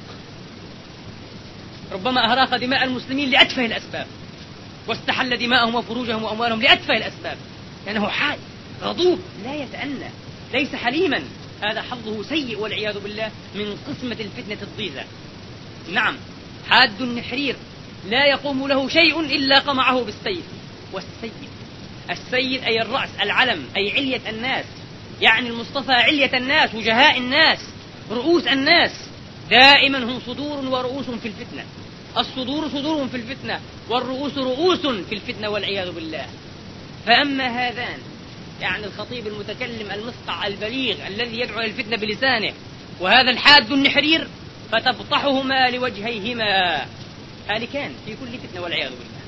ربما 1.92 2.30
أهراق 2.30 2.56
دماء 2.56 2.84
المسلمين 2.84 3.30
لأتفه 3.30 3.66
الأسباب 3.66 4.06
واستحل 4.88 5.36
دماءهم 5.36 5.74
وفروجهم 5.74 6.22
وأموالهم 6.22 6.62
لأتفه 6.62 6.96
الأسباب. 6.96 7.36
لأنه 7.86 8.08
حاد 8.08 8.38
غضوب 8.82 9.20
لا 9.44 9.54
يتأنى 9.54 10.10
ليس 10.52 10.74
حليما. 10.74 11.22
هذا 11.62 11.82
حظه 11.82 12.22
سيء 12.22 12.58
والعياذ 12.58 12.98
بالله 12.98 13.30
من 13.54 13.78
قسمة 13.88 14.16
الفتنة 14.20 14.58
الضيزة. 14.62 15.04
نعم 15.92 16.16
حاد 16.68 17.02
نحرير 17.02 17.56
لا 18.08 18.26
يقوم 18.26 18.68
له 18.68 18.88
شيء 18.88 19.20
إلا 19.20 19.58
قمعه 19.58 20.00
بالسيف. 20.04 20.44
والسيد 20.92 21.50
السيد 22.10 22.64
أي 22.64 22.82
الرأس 22.82 23.08
العلم 23.20 23.64
أي 23.76 23.90
علية 23.92 24.30
الناس. 24.30 24.64
يعني 25.20 25.48
المصطفى 25.48 25.92
علية 25.92 26.36
الناس 26.36 26.74
وجهاء 26.74 27.18
الناس 27.18 27.58
رؤوس 28.10 28.46
الناس. 28.46 28.92
دائما 29.50 29.98
هم 29.98 30.20
صدور 30.26 30.66
ورؤوس 30.66 31.04
في 31.06 31.28
الفتنة. 31.28 31.64
الصدور 32.18 32.68
صدور 32.68 33.08
في 33.08 33.16
الفتنة 33.16 33.60
والرؤوس 33.88 34.38
رؤوس 34.38 34.86
في 34.86 35.14
الفتنة 35.14 35.48
والعياذ 35.48 35.92
بالله. 35.92 36.26
فأما 37.06 37.46
هذان 37.46 37.98
يعني 38.60 38.86
الخطيب 38.86 39.26
المتكلم 39.26 39.90
المسقع 39.90 40.46
البليغ 40.46 41.06
الذي 41.06 41.40
يدعو 41.40 41.60
الفتنة 41.60 41.96
بلسانه 41.96 42.52
وهذا 43.00 43.30
الحاد 43.30 43.72
النحرير 43.72 44.28
فتبطحهما 44.72 45.70
لوجهيهما. 45.70 46.86
هالكان 47.48 47.92
في 48.06 48.16
كل 48.16 48.38
فتنة 48.38 48.62
والعياذ 48.62 48.90
بالله. 48.90 49.20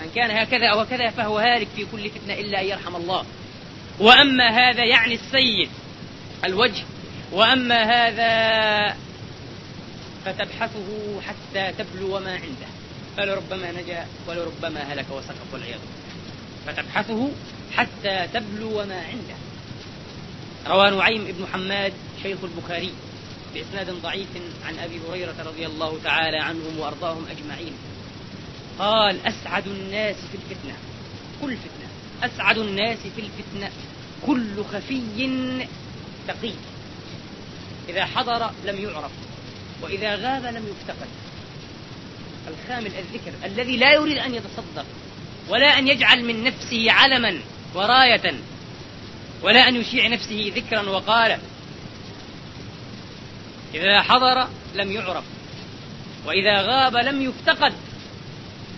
من 0.00 0.10
كان 0.14 0.30
هكذا 0.30 0.66
أو 0.66 0.80
هكذا 0.80 1.10
فهو 1.10 1.38
هالك 1.38 1.68
في 1.76 1.86
كل 1.92 2.10
فتنة 2.10 2.34
إلا 2.34 2.60
أن 2.60 2.66
يرحم 2.66 2.96
الله. 2.96 3.24
وأما 3.98 4.48
هذا 4.48 4.84
يعني 4.84 5.14
السيد 5.14 5.68
الوجه. 6.44 6.84
وأما 7.32 7.82
هذا 7.82 8.96
فتبحثه 10.24 11.20
حتى 11.26 11.72
تبلو 11.78 12.20
ما 12.20 12.32
عنده. 12.32 12.68
فلربما 13.16 13.72
نجا 13.72 14.06
ولربما 14.28 14.80
هلك 14.92 15.06
وسقط 15.10 15.46
والعياذ 15.52 15.78
بالله. 15.78 16.16
فتبحثه 16.66 17.30
حتى 17.76 18.28
تبلو 18.34 18.84
ما 18.84 19.00
عنده. 19.00 19.36
روى 20.66 20.90
نعيم 20.90 21.24
بن 21.24 21.46
حماد 21.52 21.92
شيخ 22.22 22.38
البخاري. 22.42 22.92
بإسناد 23.56 23.90
ضعيف 23.90 24.28
عن 24.66 24.78
أبي 24.78 25.00
هريرة 25.08 25.34
رضي 25.46 25.66
الله 25.66 25.98
تعالى 26.04 26.38
عنهم 26.38 26.78
وأرضاهم 26.78 27.26
أجمعين. 27.30 27.72
قال 28.78 29.26
أسعد 29.26 29.66
الناس 29.66 30.16
في 30.16 30.34
الفتنة. 30.34 30.74
كل 31.42 31.56
فتنة. 31.56 31.88
أسعد 32.22 32.58
الناس 32.58 32.98
في 32.98 33.20
الفتنة. 33.20 33.70
كل 34.26 34.64
خفي 34.64 35.00
تقي 36.28 36.52
إذا 37.88 38.04
حضر 38.04 38.50
لم 38.64 38.78
يعرف 38.84 39.12
وإذا 39.82 40.14
غاب 40.14 40.44
لم 40.44 40.68
يفتقد. 40.68 41.08
الخامل 42.48 42.90
الذكر 42.98 43.32
الذي 43.44 43.76
لا 43.76 43.92
يريد 43.92 44.18
أن 44.18 44.34
يتصدق 44.34 44.86
ولا 45.48 45.78
أن 45.78 45.88
يجعل 45.88 46.24
من 46.24 46.44
نفسه 46.44 46.92
علما 46.92 47.40
وراية 47.74 48.34
ولا 49.42 49.68
أن 49.68 49.76
يشيع 49.76 50.08
نفسه 50.08 50.52
ذكرا 50.56 50.82
وقالا. 50.82 51.38
إذا 53.76 54.02
حضر 54.02 54.48
لم 54.74 54.92
يعرف 54.92 55.24
وإذا 56.26 56.60
غاب 56.62 56.96
لم 56.96 57.22
يفتقد. 57.22 57.72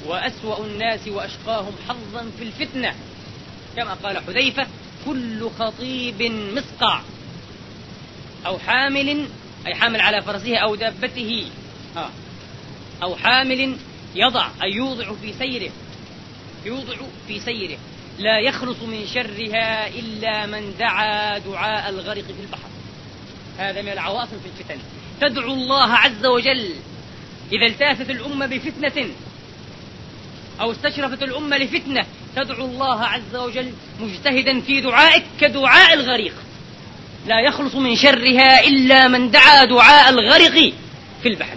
وأسوأ 0.06 0.66
الناس 0.66 1.08
وأشقاهم 1.08 1.72
حظا 1.88 2.30
في 2.38 2.44
الفتنة. 2.44 2.94
كما 3.76 3.94
قال 3.94 4.18
حذيفة 4.18 4.66
كل 5.06 5.50
خطيب 5.50 6.22
مسقع 6.32 7.00
أو 8.46 8.58
حامل 8.58 9.26
أي 9.66 9.74
حامل 9.74 10.00
على 10.00 10.22
فرسه 10.22 10.56
أو 10.56 10.74
دابته. 10.74 11.46
آه. 11.96 12.10
أو 13.02 13.16
حامل 13.16 13.76
يضع 14.14 14.48
أي 14.62 14.72
يوضع 14.72 15.12
في 15.22 15.32
سيره. 15.32 15.70
يوضع 16.64 16.96
في 17.26 17.40
سيره. 17.40 17.78
لا 18.18 18.40
يخلص 18.40 18.82
من 18.82 19.06
شرها 19.06 19.88
إلا 19.88 20.46
من 20.46 20.74
دعا 20.78 21.38
دعاء 21.38 21.90
الغرق 21.90 22.24
في 22.24 22.40
البحر. 22.40 22.68
هذا 23.58 23.82
من 23.82 23.88
العواصف 23.88 24.32
في 24.32 24.48
الفتن. 24.58 24.78
تدعو 25.20 25.52
الله 25.52 25.92
عز 25.92 26.26
وجل 26.26 26.70
إذا 27.52 27.66
التافت 27.66 28.10
الأمة 28.10 28.46
بفتنة 28.46 29.08
أو 30.60 30.72
استشرفت 30.72 31.22
الأمة 31.22 31.56
لفتنة 31.56 32.06
تدعو 32.36 32.64
الله 32.64 33.04
عز 33.04 33.36
وجل 33.36 33.72
مجتهدا 34.00 34.60
في 34.60 34.80
دعائك 34.80 35.24
كدعاء 35.40 35.94
الغريق. 35.94 36.34
لا 37.26 37.40
يخلص 37.40 37.74
من 37.74 37.96
شرها 37.96 38.64
إلا 38.64 39.08
من 39.08 39.30
دعا 39.30 39.64
دعاء 39.64 40.10
الغرق 40.10 40.72
في 41.22 41.28
البحر. 41.28 41.56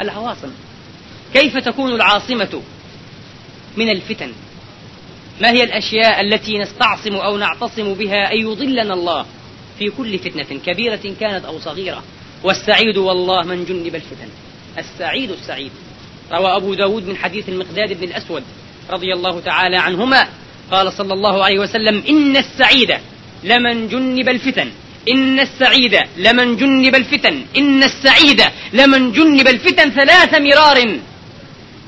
العواصم. 0.00 0.50
كيف 1.34 1.56
تكون 1.56 1.92
العاصمة 1.92 2.62
من 3.76 3.90
الفتن؟ 3.90 4.32
ما 5.40 5.50
هي 5.50 5.64
الأشياء 5.64 6.20
التي 6.20 6.58
نستعصم 6.58 7.14
أو 7.14 7.36
نعتصم 7.36 7.94
بها 7.94 8.32
أن 8.32 8.38
يضلنا 8.38 8.94
الله؟ 8.94 9.26
في 9.78 9.90
كل 9.90 10.18
فتنة 10.18 10.60
كبيرة 10.66 11.00
كانت 11.20 11.44
أو 11.44 11.58
صغيرة. 11.58 12.02
والسعيد 12.44 12.96
والله 12.96 13.42
من 13.42 13.64
جنب 13.64 13.94
الفتن. 13.94 14.28
السعيد 14.78 15.30
السعيد. 15.30 15.72
روى 16.32 16.56
أبو 16.56 16.74
داود 16.74 17.08
من 17.08 17.16
حديث 17.16 17.48
المقداد 17.48 18.00
بن 18.00 18.04
الأسود 18.08 18.42
رضي 18.90 19.12
الله 19.12 19.40
تعالى 19.40 19.76
عنهما. 19.76 20.28
قال 20.70 20.92
صلى 20.92 21.14
الله 21.14 21.44
عليه 21.44 21.58
وسلم 21.58 22.02
إن 22.08 22.36
السعيد 22.36 22.94
لمن 23.44 23.88
جنب 23.88 24.28
الفتن. 24.28 24.70
إن 25.08 25.40
السعيد 25.40 25.98
لمن 26.16 26.56
جنب 26.56 26.94
الفتن. 26.94 27.44
إن 27.56 27.82
السعيد 27.82 28.42
لمن 28.72 29.12
جنب 29.12 29.48
الفتن 29.48 29.90
ثلاث 29.90 30.34
مرار. 30.34 30.98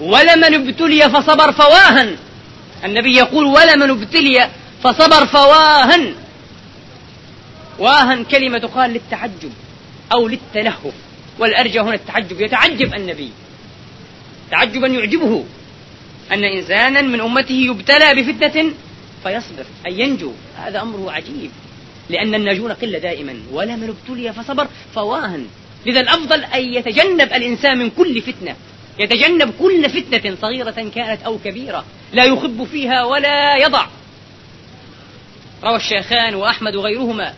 ولمن 0.00 0.54
ابتلي 0.54 1.10
فصبر 1.10 1.52
فواهن. 1.52 2.16
النبي 2.84 3.16
يقول 3.16 3.44
ولمن 3.44 3.90
ابتلي 3.90 4.48
فصبر 4.82 5.26
فواهن. 5.26 6.14
واهن 7.78 8.24
كلمة 8.24 8.58
تقال 8.58 8.90
للتعجب 8.90 9.52
أو 10.12 10.28
للتلهف 10.28 10.92
والأرجى 11.38 11.80
هنا 11.80 11.94
التعجب 11.94 12.40
يتعجب 12.40 12.94
النبي. 12.94 13.30
تعجبا 14.50 14.86
يعجبه 14.86 15.44
أن 16.32 16.44
إنسانا 16.44 17.02
من 17.02 17.20
أمته 17.20 17.54
يبتلى 17.54 18.14
بفتنة 18.14 18.72
فيصبر 19.22 19.64
أي 19.86 20.00
ينجو. 20.00 20.32
هذا 20.56 20.82
أمره 20.82 21.12
عجيب 21.12 21.50
لأن 22.10 22.34
الناجون 22.34 22.72
قلة 22.72 22.98
دائما. 22.98 23.36
ولا 23.52 23.76
من 23.76 23.88
ابتلي 23.88 24.32
فصبر 24.32 24.68
فواهن. 24.94 25.46
لذا 25.86 26.00
الأفضل 26.00 26.44
أن 26.44 26.74
يتجنب 26.74 27.32
الإنسان 27.32 27.78
من 27.78 27.90
كل 27.90 28.22
فتنة. 28.22 28.56
يتجنب 28.98 29.54
كل 29.58 29.90
فتنة 29.90 30.36
صغيرة 30.42 30.90
كانت 30.94 31.22
أو 31.22 31.38
كبيرة. 31.44 31.84
لا 32.12 32.24
يخب 32.24 32.64
فيها 32.72 33.04
ولا 33.04 33.56
يضع. 33.56 33.86
روى 35.64 35.76
الشيخان 35.76 36.34
وأحمد 36.34 36.76
وغيرهما 36.76 37.34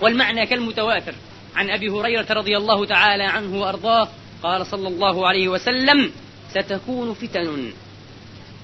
والمعنى 0.00 0.46
كالمتواتر. 0.46 1.14
عن 1.56 1.70
أبي 1.70 1.88
هريرة 1.88 2.26
رضي 2.30 2.56
الله 2.56 2.86
تعالى 2.86 3.24
عنه 3.24 3.60
وأرضاه 3.60 4.08
قال 4.42 4.66
صلى 4.66 4.88
الله 4.88 5.28
عليه 5.28 5.48
وسلم 5.48 6.12
ستكون 6.50 7.14
فتن. 7.14 7.72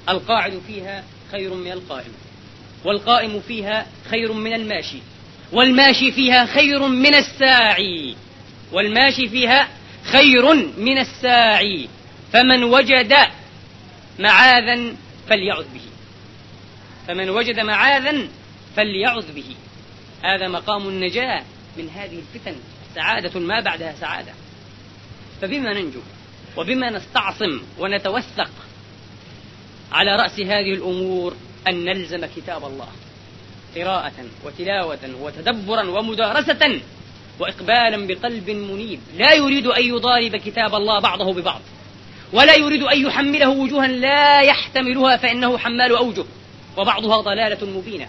القاعد 0.09 0.61
فيها 0.66 1.05
خير 1.33 1.55
من 1.55 1.72
القائم. 1.72 2.12
والقائم 2.85 3.40
فيها 3.40 3.87
خير 4.11 4.33
من 4.33 4.53
الماشي. 4.55 4.99
والماشي 5.53 6.12
فيها 6.12 6.46
خير 6.46 6.88
من 6.88 7.14
الساعي. 7.14 8.16
والماشي 8.72 9.29
فيها 9.29 9.68
خير 10.05 10.55
من 10.79 10.99
الساعي. 10.99 11.88
فمن 12.33 12.64
وجد 12.64 13.14
معاذا 14.18 14.94
فليعذ 15.29 15.64
به. 15.75 15.81
فمن 17.09 17.31
وجد 17.31 17.61
معاذا 17.61 18.29
فليعذ 18.77 19.33
به. 19.33 19.57
هذا 20.22 20.48
مقام 20.48 20.88
النجاة 20.88 21.42
من 21.76 21.88
هذه 21.88 22.18
الفتن. 22.18 22.57
سعادة 22.94 23.40
ما 23.40 23.61
بعدها 23.61 23.94
سعادة. 24.00 24.33
فبما 25.42 25.72
ننجو 25.72 26.00
وبما 26.57 26.90
نستعصم 26.90 27.61
ونتوثق 27.79 28.50
على 29.92 30.16
رأس 30.16 30.40
هذه 30.40 30.72
الأمور 30.74 31.37
أن 31.68 31.85
نلزم 31.85 32.26
كتاب 32.37 32.64
الله 32.64 32.88
قراءة 33.76 34.12
وتلاوة 34.44 34.98
وتدبرا 35.20 35.83
ومدارسة 35.83 36.81
وإقبالا 37.38 38.07
بقلب 38.07 38.50
منيب. 38.50 39.00
لا 39.16 39.35
يريد 39.35 39.66
أن 39.66 39.83
يضارب 39.83 40.37
كتاب 40.37 40.74
الله 40.74 41.00
بعضه 41.00 41.33
ببعض 41.33 41.61
ولا 42.33 42.55
يريد 42.55 42.83
أن 42.83 43.07
يحمله 43.07 43.48
وجوها 43.48 43.87
لا 43.87 44.40
يحتملها 44.40 45.16
فإنه 45.16 45.59
حمال 45.59 45.96
أوجه 45.96 46.24
وبعضها 46.76 47.20
ضلالة 47.20 47.66
مبينة. 47.66 48.09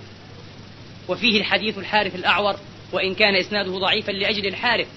وفيه 1.08 1.39
الحديث 1.39 1.78
الحارث 1.78 2.15
الأعور 2.15 2.56
وإن 2.91 3.15
كان 3.15 3.36
إسناده 3.36 3.72
ضعيفا 3.72 4.12
لأجل 4.12 4.48
الحارث. 4.48 4.88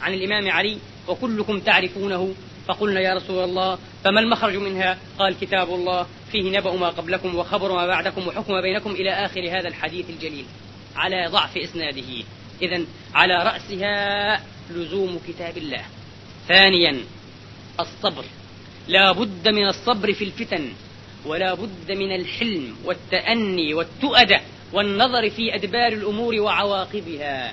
عن 0.00 0.14
الإمام 0.14 0.50
علي 0.50 0.78
وكلكم 1.08 1.60
تعرفونه 1.60 2.34
فقلنا 2.68 3.00
يا 3.00 3.14
رسول 3.14 3.44
الله 3.44 3.78
فما 4.04 4.20
المخرج 4.20 4.56
منها؟ 4.56 4.98
قال 5.18 5.38
كتاب 5.40 5.74
الله 5.74 6.06
فيه 6.32 6.58
نبأ 6.58 6.76
ما 6.76 6.88
قبلكم 6.88 7.34
وخبر 7.34 7.72
ما 7.72 7.86
بعدكم 7.86 8.28
وحكم 8.28 8.52
ما 8.52 8.60
بينكم 8.60 8.90
إلى 8.90 9.10
آخر 9.10 9.40
هذا 9.40 9.68
الحديث 9.68 10.10
الجليل. 10.10 10.44
على 10.96 11.26
ضعف 11.26 11.56
إسناده. 11.56 12.24
إذا 12.62 12.84
على 13.14 13.34
رأسها 13.34 14.40
لزوم 14.70 15.20
كتاب 15.28 15.56
الله. 15.56 15.84
ثانيا 16.48 17.00
الصبر. 17.80 18.24
لا 18.88 19.12
بد 19.12 19.48
من 19.48 19.68
الصبر 19.68 20.12
في 20.12 20.24
الفتن 20.24 20.72
ولا 21.26 21.54
بد 21.54 21.92
من 21.92 22.14
الحلم 22.14 22.76
والتأني 22.84 23.74
والتؤدة. 23.74 24.40
والنظر 24.74 25.30
في 25.30 25.54
أدبار 25.54 25.92
الأمور 25.92 26.34
وعواقبها. 26.34 27.52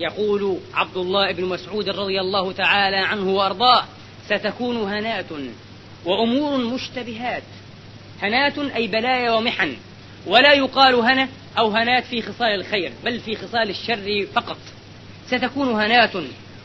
يقول 0.00 0.58
عبد 0.74 0.96
الله 0.96 1.32
بن 1.32 1.44
مسعود 1.44 1.88
رضي 1.88 2.20
الله 2.20 2.52
تعالى 2.52 2.96
عنه 2.96 3.30
وأرضاه 3.30 3.84
ستكون 4.26 4.76
هنات 4.76 5.26
وأمور 6.04 6.56
مشتبهات. 6.74 7.42
هنات 8.22 8.58
أي 8.58 8.86
بلايا 8.86 9.30
ومحن. 9.30 9.76
ولا 10.26 10.52
يقال 10.52 10.94
هنا 10.94 11.28
أو 11.58 11.68
هنات 11.68 12.04
في 12.04 12.22
خصال 12.22 12.54
الخير 12.54 12.92
بل 13.04 13.20
في 13.20 13.36
خصال 13.36 13.70
الشر 13.70 14.26
فقط. 14.34 14.58
ستكون 15.26 15.68
هنات 15.68 16.12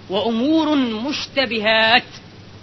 وأمور 0.09 0.75
مشتبهات. 0.75 2.03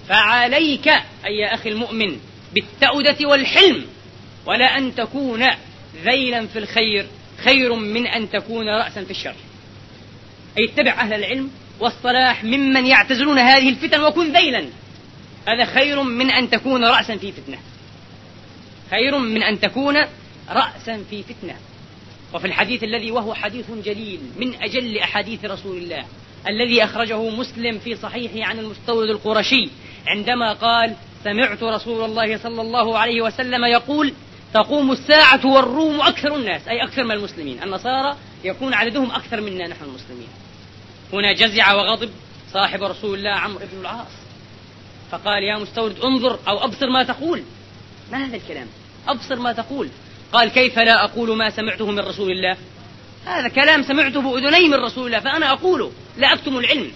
فعليك 0.08 0.88
أي 1.26 1.38
يا 1.38 1.54
أخي 1.54 1.68
المؤمن 1.68 2.18
بالتأدة 2.54 3.28
والحلم 3.28 3.84
ولا 4.46 4.78
أن 4.78 4.94
تكون 4.94 5.44
ذيلا 6.04 6.46
في 6.46 6.58
الخير 6.58 7.06
خير 7.44 7.74
من 7.74 8.06
أن 8.06 8.30
تكون 8.30 8.68
رأسا 8.68 9.04
في 9.04 9.10
الشر. 9.10 9.34
أي 10.58 10.64
اتبع 10.64 10.92
أهل 10.92 11.14
العلم 11.14 11.50
والصلاح 11.80 12.44
ممن 12.44 12.86
يعتزلون 12.86 13.38
هذه 13.38 13.68
الفتن 13.68 14.00
وكن 14.00 14.32
ذيلا. 14.32 14.68
هذا 15.48 15.64
خير 15.64 16.02
من 16.02 16.30
أن 16.30 16.50
تكون 16.50 16.84
رأسا 16.84 17.16
في 17.16 17.32
فتنة. 17.32 17.58
خير 18.90 19.18
من 19.18 19.42
أن 19.42 19.60
تكون 19.60 19.96
رأسا 20.50 21.04
في 21.10 21.22
فتنة. 21.22 21.54
وفي 22.34 22.46
الحديث 22.46 22.84
الذي 22.84 23.10
وهو 23.10 23.34
حديث 23.34 23.70
جليل 23.84 24.20
من 24.38 24.54
أجل 24.62 24.98
أحاديث 24.98 25.44
رسول 25.44 25.76
الله 25.76 26.04
الذي 26.48 26.84
أخرجه 26.84 27.30
مسلم 27.30 27.78
في 27.78 27.96
صحيحه 27.96 28.48
عن 28.48 28.58
المستورد 28.58 29.08
القرشي 29.08 29.70
عندما 30.06 30.52
قال 30.52 30.94
سمعت 31.24 31.62
رسول 31.62 32.04
الله 32.04 32.38
صلى 32.38 32.60
الله 32.60 32.98
عليه 32.98 33.22
وسلم 33.22 33.64
يقول 33.64 34.12
تقوم 34.54 34.92
الساعة 34.92 35.46
والروم 35.46 36.00
أكثر 36.00 36.36
الناس 36.36 36.68
أي 36.68 36.84
أكثر 36.84 37.04
من 37.04 37.12
المسلمين. 37.12 37.62
النصارى 37.62 38.16
يكون 38.44 38.74
عددهم 38.74 39.10
أكثر 39.10 39.40
منا 39.40 39.68
نحن 39.68 39.84
المسلمين. 39.84 40.28
هنا 41.12 41.32
جزع 41.32 41.72
وغضب 41.72 42.10
صاحب 42.52 42.82
رسول 42.82 43.18
الله 43.18 43.30
عمرو 43.30 43.58
بن 43.72 43.80
العاص. 43.80 44.12
فقال 45.10 45.42
يا 45.42 45.58
مستورد 45.58 46.00
انظر 46.00 46.38
أو 46.48 46.64
أبصر 46.64 46.90
ما 46.90 47.02
تقول. 47.02 47.42
ما 48.12 48.26
هذا 48.26 48.36
الكلام؟ 48.36 48.66
أبصر 49.08 49.36
ما 49.36 49.52
تقول. 49.52 49.88
قال 50.32 50.48
كيف 50.48 50.78
لا 50.78 51.04
أقول 51.04 51.36
ما 51.36 51.50
سمعته 51.50 51.90
من 51.90 51.98
رسول 51.98 52.30
الله؟ 52.30 52.56
هذا 53.26 53.48
كلام 53.48 53.82
سمعته 53.82 54.22
بأذني 54.22 54.68
من 54.68 54.74
رسول 54.74 55.06
الله 55.06 55.20
فأنا 55.20 55.52
أقوله 55.52 55.92
لا 56.16 56.32
أكتم 56.32 56.58
العلم. 56.58 56.92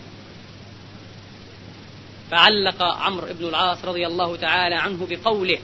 فعلق 2.31 2.83
عمرو 2.83 3.27
بن 3.41 3.49
العاص 3.49 3.85
رضي 3.85 4.07
الله 4.07 4.37
تعالى 4.37 4.75
عنه 4.75 5.07
بقوله 5.11 5.59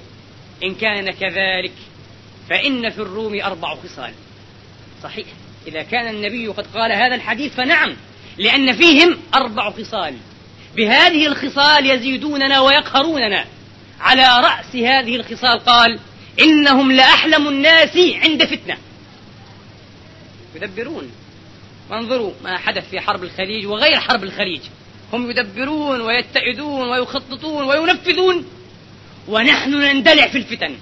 إن 0.63 0.75
كان 0.75 1.11
كذلك 1.11 1.73
فإن 2.51 2.91
في 2.91 2.99
الروم 2.99 3.41
أربع 3.41 3.75
خصال. 3.75 4.13
صحيح. 5.03 5.27
إذا 5.67 5.83
كان 5.83 6.15
النبي 6.15 6.49
قد 6.49 6.67
قال 6.75 6.93
هذا 6.93 7.15
الحديث 7.15 7.55
فنعم 7.55 7.97
لأن 8.39 8.73
فيهم 8.73 9.17
أربع 9.35 9.71
خصال. 9.71 10.15
بهذه 10.77 11.27
الخصال 11.27 11.91
يزيدوننا 11.91 12.61
ويقهروننا. 12.61 13.45
على 14.01 14.23
رأس 14.23 14.77
هذه 14.77 15.17
الخصال 15.17 15.59
قال 15.67 15.99
إنهم 16.41 16.93
لأحلم 16.93 17.49
الناس 17.49 17.97
عند 17.97 18.45
فتنة. 18.45 18.77
يدبرون. 20.55 21.11
وانظروا 21.91 22.33
ما 22.45 22.59
حدث 22.59 22.91
في 22.91 23.01
حرب 23.01 23.25
الخليج 23.25 23.67
وغير 23.67 24.01
حرب 24.01 24.25
الخليج. 24.25 24.61
هم 25.13 25.31
يدبرون 25.31 26.01
ويتعدون 26.01 26.89
ويخططون 26.89 27.65
وينفذون. 27.65 28.45
ونحن 29.29 29.71
نندلع 29.71 30.27
في 30.29 30.39
الفتن. 30.39 30.77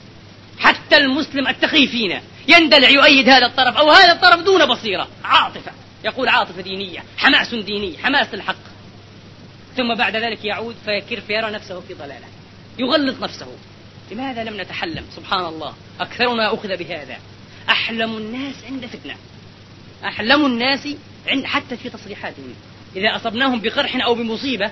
حتى 0.58 0.96
المسلم 0.96 1.48
التقي 1.48 1.86
فينا 1.86 2.22
يندلع 2.48 2.88
يؤيد 2.88 3.28
هذا 3.28 3.46
الطرف 3.46 3.76
أو 3.76 3.90
هذا 3.90 4.12
الطرف 4.12 4.40
دون 4.40 4.66
بصيرة. 4.66 5.08
عاطفة. 5.24 5.72
يقول 6.04 6.28
عاطفة 6.28 6.62
دينية 6.62 7.04
حماس 7.16 7.54
ديني 7.54 7.98
حماس 7.98 8.34
الحق 8.34 8.56
ثم 9.76 9.94
بعد 9.94 10.16
ذلك 10.16 10.44
يعود 10.44 10.76
فيكر 10.84 11.20
فيرى 11.20 11.50
نفسه 11.50 11.80
في 11.80 11.94
ضلالة. 11.94 12.26
يغلط 12.78 13.22
نفسه. 13.22 13.46
لماذا 14.10 14.44
لم 14.44 14.60
نتحلم؟ 14.60 15.04
سبحان 15.16 15.44
الله. 15.44 15.74
أكثرنا 16.00 16.54
أخذ 16.54 16.76
بهذا. 16.76 17.16
أحلم 17.70 18.16
الناس 18.16 18.54
عند 18.70 18.86
فتنة. 18.86 19.16
أحلم 20.04 20.46
الناس 20.46 20.88
عند 21.26 21.44
حتى 21.44 21.76
في 21.76 21.90
تصريحاتهم. 21.90 22.54
إذا 22.96 23.16
أصبناهم 23.16 23.60
بقرح 23.60 24.04
أو 24.04 24.14
بمصيبة 24.14 24.70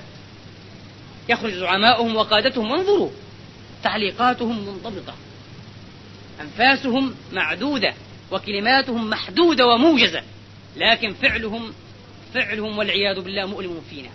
يخرج 1.29 1.53
زعماؤهم 1.53 2.15
وقادتهم. 2.15 2.71
وانظروا 2.71 3.09
تعليقاتهم 3.85 4.65
منضبطة. 4.65 5.15
أنفاسهم 6.41 7.15
معدودة 7.33 7.93
وكلماتهم 8.31 9.09
محدودة 9.09 9.67
وموجزة 9.67 10.23
لكن 10.77 11.13
فعلهم 11.13 11.73
فعلهم 12.33 12.77
والعياذ 12.77 13.21
بالله 13.21 13.45
مؤلم 13.45 13.81
فينا. 13.89 14.09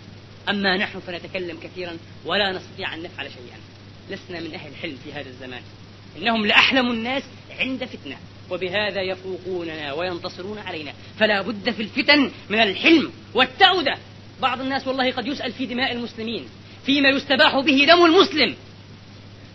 أما 0.49 0.77
نحن 0.77 0.99
فنتكلم 0.99 1.57
كثيرا 1.63 1.97
ولا 2.25 2.51
نستطيع 2.51 2.93
أن 2.93 3.03
نفعل 3.03 3.25
شيئا. 3.25 3.59
لسنا 4.09 4.39
من 4.39 4.53
أهل 4.53 4.69
الحلم 4.71 4.97
في 5.03 5.13
هذا 5.13 5.29
الزمان. 5.29 5.61
إنهم 6.17 6.45
لأحلم 6.45 6.91
الناس 6.91 7.23
عند 7.59 7.85
فتنة 7.85 8.17
وبهذا 8.49 9.01
يفوقوننا 9.01 9.93
وينتصرون 9.93 10.57
علينا. 10.57 10.93
فلا 11.19 11.41
بد 11.41 11.69
في 11.69 11.81
الفتن 11.81 12.31
من 12.49 12.59
الحلم 12.59 13.11
والتعودة 13.33 13.97
بعض 14.41 14.61
الناس 14.61 14.87
والله 14.87 15.11
قد 15.11 15.27
يسأل 15.27 15.51
في 15.51 15.65
دماء 15.65 15.91
المسلمين 15.91 16.45
فيما 16.85 17.09
يستباح 17.09 17.59
به 17.59 17.85
دم 17.85 18.05
المسلم. 18.05 18.55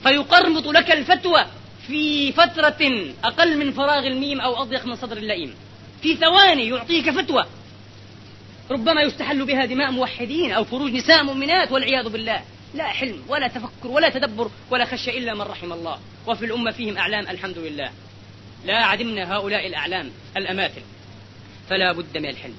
فيقرمط 0.07 0.67
لك 0.67 0.91
الفتوى 0.91 1.47
في 1.87 2.33
فترة 2.33 3.13
أقل 3.25 3.59
من 3.59 3.73
فراغ 3.73 4.07
الميم 4.07 4.41
أو 4.41 4.63
أضيق 4.63 4.87
من 4.87 4.97
صدر 4.97 5.17
اللئيم. 5.17 5.55
في 6.03 6.17
ثواني 6.17 6.69
يعطيك 6.69 7.11
فتوى. 7.11 7.45
ربما 8.71 9.03
يستحل 9.03 9.45
بها 9.45 9.65
دماء 9.65 9.91
موحدين 9.91 10.53
أو 10.53 10.65
فروج 10.65 10.93
نساء 10.93 11.25
مؤمنات 11.25 11.73
والعياذ 11.73 12.09
بالله. 12.09 12.43
لا 12.75 12.85
حلم 12.85 13.23
ولا 13.29 13.49
تفكر 13.49 13.89
ولا 13.89 14.09
تدبر 14.09 14.51
ولا 14.71 14.85
خشية 14.85 15.19
إلا 15.19 15.35
من 15.35 15.41
رحم 15.41 15.73
الله. 15.73 15.99
وفي 16.27 16.45
الأمة 16.45 16.71
فيهم 16.71 16.99
أعلام 16.99 17.29
الحمد 17.29 17.59
لله. 17.59 17.91
لا 18.67 18.85
عدمنا 18.85 19.37
هؤلاء 19.37 19.67
الأعلام 19.67 20.11
الأماثل. 20.37 20.83
فلا 21.71 21.93
بد 21.93 22.19
من 22.19 22.29
الحلم. 22.29 22.57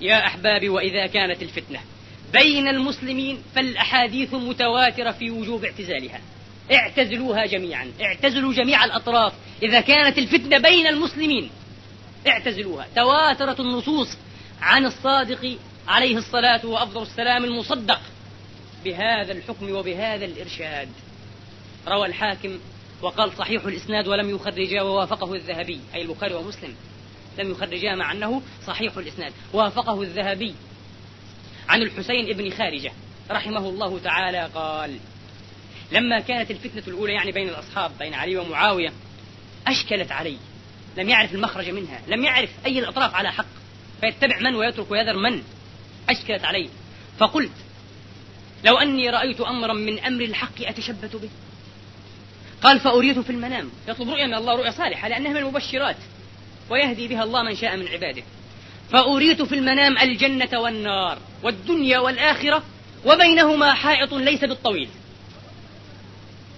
يا 0.00 0.26
أحبابي 0.26 0.68
وإذا 0.68 1.06
كانت 1.06 1.42
الفتنة 1.42 1.80
بين 2.32 2.68
المسلمين 2.68 3.42
فالأحاديث 3.54 4.34
متواترة 4.34 5.10
في 5.10 5.30
وجوب 5.30 5.64
اعتزالها. 5.64 6.20
اعتزلوها 6.72 7.46
جميعا 7.46 7.92
اعتزلوا 8.00 8.52
جميع 8.52 8.84
الأطراف. 8.84 9.32
إذا 9.62 9.80
كانت 9.80 10.18
الفتنة 10.18 10.58
بين 10.58 10.86
المسلمين 10.86 11.50
اعتزلوها. 12.26 12.86
تواترت 12.96 13.60
النصوص 13.60 14.08
عن 14.60 14.86
الصادق 14.86 15.58
عليه 15.88 16.16
الصلاة 16.18 16.66
وأفضل 16.66 17.02
السلام 17.02 17.44
المصدق 17.44 18.00
بهذا 18.84 19.32
الحكم 19.32 19.70
وبهذا 19.70 20.24
الإرشاد. 20.24 20.88
روى 21.88 22.06
الحاكم 22.06 22.58
وقال 23.02 23.32
صحيح 23.38 23.64
الإسناد 23.64 24.08
ولم 24.08 24.30
يخرجا 24.30 24.82
ووافقه 24.82 25.34
الذهبي 25.34 25.80
أي 25.94 26.02
البخاري 26.02 26.34
ومسلم 26.34 26.74
لم 27.38 27.50
يخرجا 27.50 27.94
مع 27.94 28.12
أنه 28.12 28.42
صحيح 28.66 28.96
الإسناد. 28.96 29.32
وافقه 29.52 30.02
الذهبي 30.02 30.54
عن 31.68 31.82
الحسين 31.82 32.36
بن 32.36 32.50
خارجة 32.50 32.92
رحمه 33.30 33.68
الله 33.68 33.98
تعالى 33.98 34.50
قال 34.54 34.98
لما 35.92 36.20
كانت 36.20 36.50
الفتنة 36.50 36.82
الأولى 36.88 37.12
يعني 37.12 37.32
بين 37.32 37.48
الأصحاب 37.48 37.98
بين 37.98 38.14
علي 38.14 38.36
ومعاوية 38.36 38.92
أشكلت 39.66 40.12
علي. 40.12 40.36
لم 40.96 41.08
يعرف 41.08 41.34
المخرج 41.34 41.70
منها 41.70 42.00
لم 42.08 42.24
يعرف 42.24 42.50
أي 42.66 42.78
الأطراف 42.78 43.14
على 43.14 43.32
حق. 43.32 43.46
فيتبع 44.00 44.40
من 44.40 44.54
ويترك 44.54 44.90
ويذر 44.90 45.16
من؟ 45.16 45.42
أشكلت 46.08 46.44
علي. 46.44 46.68
فقلت 47.18 47.52
لو 48.64 48.76
أني 48.78 49.10
رأيت 49.10 49.40
أمرا 49.40 49.72
من 49.72 49.98
أمر 49.98 50.24
الحق 50.24 50.62
أتشبت 50.62 51.16
به. 51.16 51.28
قال 52.62 52.80
فأريت 52.80 53.18
في 53.18 53.30
المنام. 53.30 53.70
يطلب 53.88 54.08
رؤيا 54.08 54.26
من 54.26 54.34
الله 54.34 54.56
رؤيا 54.56 54.70
صالحة 54.70 55.08
لأنها 55.08 55.30
من 55.30 55.36
المبشرات. 55.36 55.96
ويهدي 56.70 57.08
بها 57.08 57.22
الله 57.22 57.42
من 57.42 57.56
شاء 57.56 57.76
من 57.76 57.88
عباده. 57.88 58.22
فأريت 58.92 59.42
في 59.42 59.54
المنام 59.54 59.98
الجنة 59.98 60.60
والنار 60.60 61.18
والدنيا 61.42 61.98
والآخرة 61.98 62.62
وبينهما 63.04 63.74
حائط 63.74 64.14
ليس 64.14 64.40
بالطويل. 64.44 64.88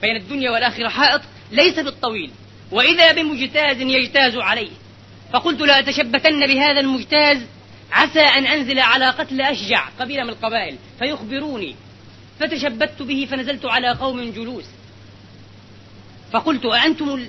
بين 0.03 0.17
الدنيا 0.17 0.51
والآخرة 0.51 0.89
حائط 0.89 1.21
ليس 1.53 1.79
بالطويل. 1.79 2.31
وإذا 2.71 3.13
بمجتاز 3.13 3.81
يجتاز 3.81 4.37
عليه. 4.37 4.71
فقلت 5.33 5.61
لأتشبتن 5.61 6.47
بهذا 6.47 6.81
المجتاز 6.81 7.39
عسى 7.93 8.21
أن 8.21 8.47
أنزل 8.47 8.79
على 8.79 9.11
قتل 9.11 9.41
أشجع 9.41 9.89
قبيلة 10.01 10.25
من 10.25 10.31
القبائل 10.31 10.77
فيخبروني. 10.99 11.75
فتشبت 12.41 13.03
به 13.03 13.29
فنزلت 13.31 13.67
على 13.67 13.91
قوم 13.91 14.33
جلوس. 14.33 14.65
فقلت 16.33 16.65
أأنتم 16.65 17.29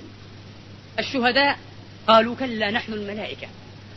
الشهداء؟ 1.00 1.60
قالوا 2.08 2.36
كلا 2.36 2.72
نحن 2.72 2.94
الملائكة. 2.94 3.48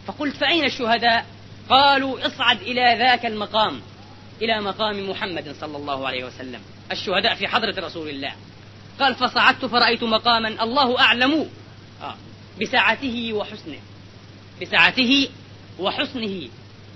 فقلت 0.06 0.36
فأين 0.36 0.64
الشهداء؟ 0.64 1.26
قالوا 1.70 2.26
اصعد 2.26 2.60
إلى 2.60 2.96
ذاك 2.98 3.26
المقام 3.26 3.80
إلى 4.42 4.60
مقام 4.60 5.10
محمد 5.10 5.54
صلى 5.60 5.76
الله 5.76 6.06
عليه 6.06 6.24
وسلم. 6.24 6.60
الشهداء 6.92 7.34
في 7.34 7.48
حضرة 7.48 7.86
رسول 7.86 8.08
الله. 8.08 8.32
قال 9.02 9.14
فصعدت 9.14 9.64
فرأيت 9.64 10.02
مقاما 10.02 10.64
الله 10.64 11.00
أعلم 11.00 11.48
آه. 12.02 12.14
بسعته 12.60 13.32
وحسنه. 13.32 13.78
بسعته 14.62 15.28
وحسنه. 15.78 16.48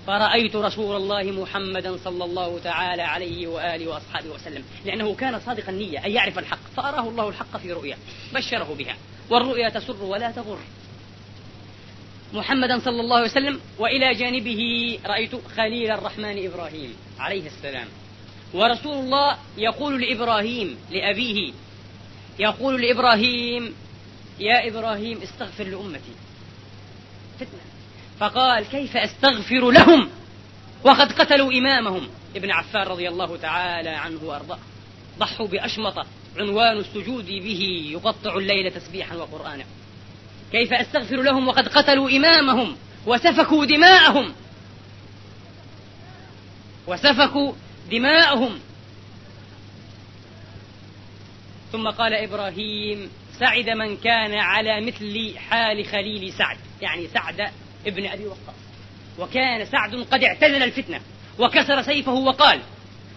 فرأيت 0.07 0.55
رسول 0.55 0.95
الله 0.95 1.23
محمدا 1.23 1.97
صلى 2.03 2.25
الله 2.25 2.59
تعالى 2.63 3.01
عليه 3.01 3.47
وآله 3.47 3.87
وأصحابه 3.87 4.29
وسلم. 4.29 4.63
لأنه 4.85 5.15
كان 5.15 5.39
صادق 5.39 5.69
النية 5.69 6.05
أن 6.05 6.11
يعرف 6.11 6.39
الحق. 6.39 6.59
فأراه 6.77 7.09
الله 7.09 7.29
الحق 7.29 7.57
في 7.57 7.71
رؤيا 7.71 7.97
بشره 8.33 8.75
بها. 8.77 8.95
والرؤيا 9.29 9.69
تسر 9.69 10.03
ولا 10.03 10.31
تغر 10.31 10.59
محمدا 12.33 12.79
صلى 12.79 13.01
الله 13.01 13.15
عليه 13.15 13.31
وسلم 13.31 13.59
وإلى 13.79 14.13
جانبه 14.13 14.99
رأيت 15.05 15.31
خليل 15.57 15.91
الرحمن 15.91 16.45
إبراهيم 16.45 16.95
عليه 17.19 17.47
السلام. 17.47 17.87
ورسول 18.53 18.93
الله 18.93 19.37
يقول 19.57 20.01
لإبراهيم 20.01 20.77
لأبيه 20.91 21.53
يقول 22.39 22.81
لإبراهيم 22.81 23.75
يا 24.39 24.67
إبراهيم 24.67 25.21
استغفر 25.21 25.63
لأمتي. 25.63 26.13
فتنة. 27.39 27.59
فقال 28.19 28.63
كيف 28.63 28.97
أستغفر 28.97 29.71
لهم؟ 29.71 30.09
وقد 30.83 31.11
قتلوا 31.11 31.51
إمامهم. 31.51 32.07
ابن 32.35 32.51
عفان 32.51 32.87
رضي 32.87 33.09
الله 33.09 33.37
تعالى 33.37 33.89
عنه 33.89 34.19
وأرضاه. 34.23 34.59
ضحوا 35.19 35.47
بأشمطة 35.47 36.05
عنوان 36.37 36.77
السجود 36.77 37.25
به 37.25 37.89
يقطع 37.91 38.37
الليل 38.37 38.71
تسبيحا 38.71 39.15
وقرآنا. 39.15 39.65
كيف 40.51 40.73
أستغفر 40.73 41.21
لهم؟ 41.21 41.47
وقد 41.47 41.67
قتلوا 41.67 42.09
إمامهم. 42.09 42.75
وسفكوا 43.05 43.65
دماءهم. 43.65 44.33
وسفكوا 46.87 47.53
دماءهم. 47.91 48.59
ثم 51.71 51.89
قال 51.89 52.13
إبراهيم 52.13 53.09
سعد 53.39 53.69
من 53.69 53.97
كان 53.97 54.33
على 54.33 54.81
مثل 54.81 55.37
حال 55.37 55.85
خليل 55.85 56.33
سعد 56.33 56.57
يعني 56.81 57.07
سعد 57.07 57.51
ابن 57.85 58.07
أبي 58.07 58.25
وقاص. 58.25 58.55
وكان 59.19 59.65
سعد 59.65 59.95
قد 59.95 60.23
اعتزل 60.23 60.63
الفتنة 60.63 61.01
وكسر 61.39 61.81
سيفه 61.81 62.13
وقال 62.13 62.61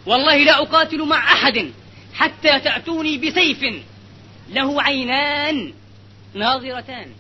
والله 0.07 0.37
لا 0.37 0.63
أقاتل 0.63 1.05
مع 1.05 1.33
أحد 1.33 1.71
حتى 2.15 2.61
تأتوني 2.61 3.19
بسيف 3.19 3.85
له 4.51 4.83
عينان 4.83 5.73
ناظرتان 6.35 7.13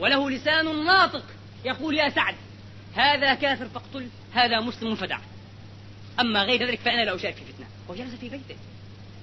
وله 0.00 0.30
لسان 0.30 0.84
ناطق. 0.84 1.24
يقول 1.64 1.94
يا 1.94 2.08
سعد 2.08 2.34
هذا 2.94 3.34
كافر 3.34 3.68
فاقتل 3.68 4.08
هذا 4.32 4.60
مسلم 4.60 4.94
فدع. 4.94 5.18
أما 6.20 6.42
غير 6.42 6.68
ذلك 6.68 6.78
فأنا 6.78 7.02
لا 7.02 7.14
أشارك 7.14 7.34
في 7.34 7.52
فتنة 7.52 7.66
وجلس 7.88 8.14
في 8.14 8.28
بيته. 8.28 8.56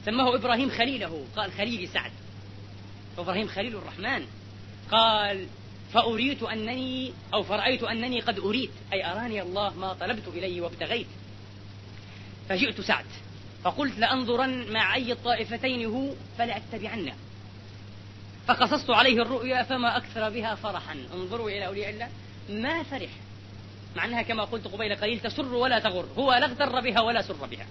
سماه 0.05 0.35
إبراهيم 0.35 0.69
خليله. 0.69 1.25
قال 1.35 1.51
خليلي 1.51 1.87
سعد. 1.87 2.11
إبراهيم 3.17 3.47
خليل 3.47 3.75
الرحمن. 3.75 4.25
قال 4.91 5.47
فأريت 5.93 6.43
أنني 6.43 7.13
أو 7.33 7.43
فرأيت 7.43 7.83
أنني 7.83 8.19
قد 8.19 8.39
أريت. 8.39 8.71
أي 8.93 9.11
أراني 9.11 9.41
الله 9.41 9.77
ما 9.77 9.93
طلبت 9.93 10.27
إليه 10.27 10.61
وابتغيت. 10.61 11.07
فجئت 12.49 12.81
سعد. 12.81 13.05
فقلت 13.63 13.99
لأنظرن 13.99 14.71
مع 14.71 14.95
أي 14.95 15.11
الطائفتين 15.11 15.85
هو 15.85 16.13
فلأتبعنه 16.37 17.13
فقصصت 18.47 18.89
عليه 18.89 19.21
الرؤيا 19.21 19.63
فما 19.63 19.97
أكثر 19.97 20.29
بها 20.29 20.55
فرحا. 20.55 20.95
انظروا 21.13 21.49
إلى 21.49 21.67
أولياء 21.67 21.89
الله 21.89 22.09
ما 22.49 22.83
فرح. 22.83 23.09
مع 23.95 24.05
أنها 24.05 24.21
كما 24.21 24.43
قلت 24.43 24.67
قبيل 24.67 24.95
قليل 24.95 25.19
تسر 25.19 25.53
ولا 25.53 25.79
تغر. 25.79 26.05
هو 26.17 26.33
لا 26.33 26.45
اغتر 26.45 26.79
بها 26.79 27.01
ولا 27.01 27.21
سر 27.21 27.45
بها. 27.45 27.65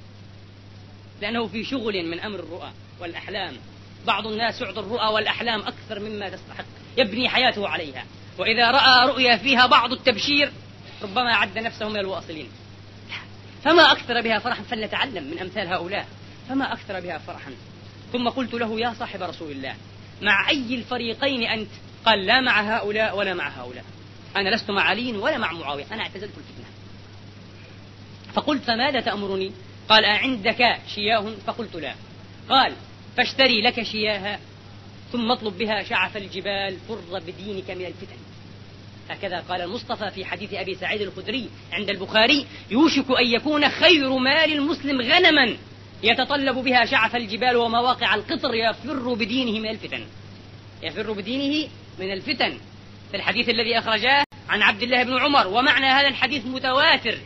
لأنه 1.20 1.46
في 1.46 1.64
شغل 1.64 2.06
من 2.06 2.20
أمر 2.20 2.38
الرؤى 2.38 2.70
والأحلام. 3.00 3.56
بعض 4.06 4.26
الناس 4.26 4.60
يعطي 4.60 4.80
الرؤى 4.80 5.14
والأحلام 5.14 5.60
أكثر 5.60 6.00
مما 6.00 6.28
تستحق 6.28 6.64
يبني 6.98 7.28
حياته 7.28 7.68
عليها. 7.68 8.04
وإذا 8.38 8.70
رأى 8.70 9.08
رؤيا 9.08 9.36
فيها 9.36 9.66
بعض 9.66 9.92
التبشير 9.92 10.52
ربما 11.02 11.34
عد 11.34 11.58
نفسه 11.58 11.88
من 11.88 11.98
الواصلين. 11.98 12.48
فما 13.64 13.92
أكثر 13.92 14.20
بها 14.20 14.38
فرحا؟ 14.38 14.62
فلنتعلم 14.62 15.24
من 15.24 15.38
أمثال 15.38 15.66
هؤلاء. 15.68 16.08
فما 16.48 16.72
أكثر 16.72 17.00
بها 17.00 17.18
فرحا؟ 17.18 17.52
ثم 18.12 18.28
قلت 18.28 18.54
له 18.54 18.80
يا 18.80 18.94
صاحب 18.98 19.22
رسول 19.22 19.50
الله 19.50 19.74
مع 20.22 20.48
أي 20.48 20.74
الفريقين 20.74 21.42
أنت؟ 21.42 21.70
قال 22.06 22.26
لا 22.26 22.40
مع 22.40 22.76
هؤلاء 22.76 23.16
ولا 23.16 23.34
مع 23.34 23.48
هؤلاء. 23.48 23.84
أنا 24.36 24.48
لست 24.56 24.70
مع 24.70 24.82
علي 24.82 25.12
ولا 25.12 25.38
مع 25.38 25.52
معاوية 25.52 25.86
أنا 25.92 26.02
اعتزلت 26.02 26.32
الفتنة. 26.38 26.66
فقلت 28.34 28.62
فماذا 28.62 29.00
تأمرني؟ 29.00 29.52
قال 29.88 30.04
أعندك 30.04 30.78
شياه 30.94 31.32
فقلت 31.46 31.76
لا. 31.76 31.94
قال 32.48 32.72
فاشتري 33.16 33.60
لك 33.60 33.82
شياها 33.82 34.38
ثم 35.12 35.30
اطلب 35.30 35.58
بها 35.58 35.82
شعف 35.82 36.16
الجبال 36.16 36.76
فر 36.88 37.18
بدينك 37.18 37.70
من 37.70 37.86
الفتن. 37.86 38.16
هكذا 39.10 39.40
قال 39.40 39.60
المصطفى 39.60 40.10
في 40.10 40.24
حديث 40.24 40.54
أبي 40.54 40.74
سعيد 40.74 41.00
الخدري 41.00 41.48
عند 41.72 41.90
البخاري 41.90 42.46
يوشك 42.70 43.10
أن 43.20 43.26
يكون 43.26 43.68
خير 43.68 44.18
مال 44.18 44.52
المسلم 44.52 45.00
غنما 45.00 45.56
يتطلب 46.02 46.58
بها 46.58 46.84
شعف 46.84 47.16
الجبال 47.16 47.56
ومواقع 47.56 48.14
القطر 48.14 48.54
يفر 48.54 49.14
بدينه 49.14 49.58
من 49.58 49.68
الفتن. 49.68 50.04
يفر 50.82 51.12
بدينه 51.12 51.68
من 51.98 52.12
الفتن. 52.12 52.58
في 53.10 53.16
الحديث 53.16 53.48
الذي 53.48 53.78
أخرجاه 53.78 54.24
عن 54.48 54.62
عبد 54.62 54.82
الله 54.82 55.02
بن 55.02 55.18
عمر 55.18 55.46
ومعنى 55.46 55.86
هذا 55.86 56.08
الحديث 56.08 56.46
متواتر. 56.46 57.18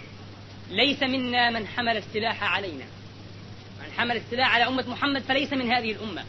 ليس 0.71 1.03
منا 1.03 1.51
من 1.51 1.67
حمل 1.67 1.97
السلاح 1.97 2.43
علينا. 2.43 2.85
من 3.81 3.93
حمل 3.99 4.17
السلاح 4.17 4.55
على 4.55 4.67
أمة 4.69 4.85
محمد 4.89 5.23
فليس 5.23 5.53
من 5.53 5.73
هذه 5.73 5.93
الأمة. 5.93 6.25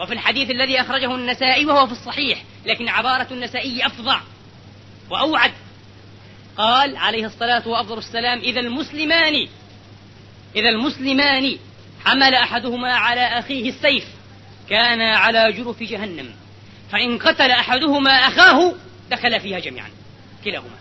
وفي 0.00 0.12
الحديث 0.12 0.50
الذي 0.50 0.80
أخرجه 0.80 1.14
النسائي 1.14 1.66
وهو 1.66 1.86
في 1.86 1.92
الصحيح 1.92 2.42
لكن 2.66 2.88
عبارة 2.88 3.26
النسائي 3.30 3.86
أفظع 3.86 4.20
وأوعد. 5.10 5.52
قال 6.56 6.96
عليه 6.96 7.26
الصلاة 7.26 7.68
وأفضل 7.68 7.98
السلام 7.98 8.38
إذا 8.38 8.60
المسلمان 8.60 9.48
إذا 10.56 10.68
المسلمان 10.68 11.58
حمل 12.04 12.34
أحدهما 12.34 12.92
على 12.92 13.20
أخيه 13.20 13.68
السيف 13.68 14.04
كان 14.70 15.00
على 15.00 15.52
جرف 15.52 15.82
جهنم. 15.82 16.34
فإن 16.92 17.18
قتل 17.18 17.50
أحدهما 17.50 18.10
أخاه 18.10 18.74
دخل 19.10 19.40
فيها 19.40 19.58
جميعا 19.58 19.90
كلاهما. 20.44 20.78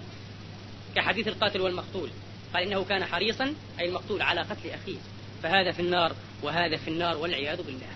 كحديث 0.95 1.27
القاتل 1.27 1.61
والمقتول. 1.61 2.09
قال 2.57 2.67
إنه 2.67 2.83
كان 2.83 3.05
حريصا 3.05 3.53
أي 3.79 3.85
المقتول 3.89 4.21
على 4.21 4.41
قتل 4.41 4.69
أخيه. 4.69 4.97
فهذا 5.43 5.71
في 5.71 5.79
النار 5.79 6.15
وهذا 6.43 6.77
في 6.77 6.87
النار 6.87 7.17
والعياذ 7.17 7.63
بالله. 7.63 7.87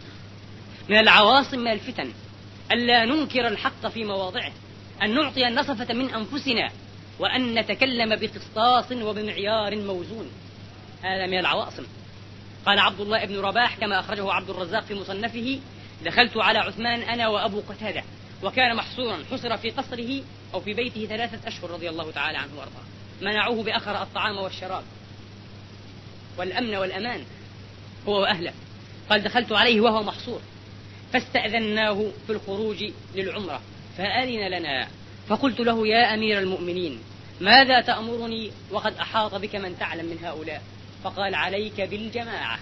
من 0.89 0.97
العواصم 0.97 1.59
من 1.59 1.71
الفتن 1.71 2.11
ألا 2.71 3.05
ننكر 3.05 3.47
الحق 3.47 3.87
في 3.87 4.03
مواضعه 4.03 4.51
أن 5.03 5.15
نعطي 5.15 5.47
النصفة 5.47 5.93
من 5.93 6.13
أنفسنا 6.13 6.71
وأن 7.19 7.55
نتكلم 7.55 8.15
بقسطاس 8.15 8.91
وبمعيار 8.91 9.75
موزون. 9.75 10.31
هذا 11.03 11.27
من 11.27 11.39
العواصم. 11.39 11.83
قال 12.65 12.79
عبد 12.79 12.99
الله 12.99 13.25
بن 13.25 13.39
رباح 13.39 13.77
كما 13.77 13.99
أخرجه 13.99 14.33
عبد 14.33 14.49
الرزاق 14.49 14.83
في 14.83 14.93
مصنفه 14.93 15.59
دخلت 16.05 16.37
على 16.37 16.59
عثمان 16.59 17.01
أنا 17.01 17.27
وأبو 17.27 17.61
قتادة 17.69 18.03
وكان 18.43 18.75
محصورا 18.75 19.23
حصر 19.31 19.57
في 19.57 19.69
قصره 19.69 20.23
أو 20.53 20.59
في 20.59 20.73
بيته 20.73 21.05
ثلاثة 21.05 21.47
أشهر 21.47 21.71
رضي 21.71 21.89
الله 21.89 22.11
تعالى 22.11 22.37
عنه 22.37 22.51
وأرضاه. 22.57 23.00
منعوه 23.21 23.63
بأخر 23.63 24.01
الطعام 24.01 24.37
والشراب. 24.37 24.83
والأمن 26.37 26.75
والأمان 26.75 27.23
هو 28.07 28.21
وأهله. 28.21 28.53
قال 29.09 29.23
دخلت 29.23 29.51
عليه 29.51 29.81
وهو 29.81 30.03
محصور. 30.03 30.41
فاستأذناه 31.13 32.05
في 32.27 32.33
الخروج 32.33 32.83
للعمرة. 33.15 33.61
فأذن 33.97 34.47
لنا. 34.47 34.87
فقلت 35.27 35.59
له 35.59 35.87
يا 35.87 36.13
أمير 36.13 36.39
المؤمنين 36.39 36.99
ماذا 37.41 37.81
تأمرني 37.81 38.51
وقد 38.71 38.93
أحاط 38.93 39.35
بك 39.35 39.55
من 39.55 39.79
تعلم 39.79 40.05
من 40.05 40.17
هؤلاء؟ 40.23 40.61
فقال 41.03 41.35
عليك 41.35 41.81
بالجماعة. 41.81 42.59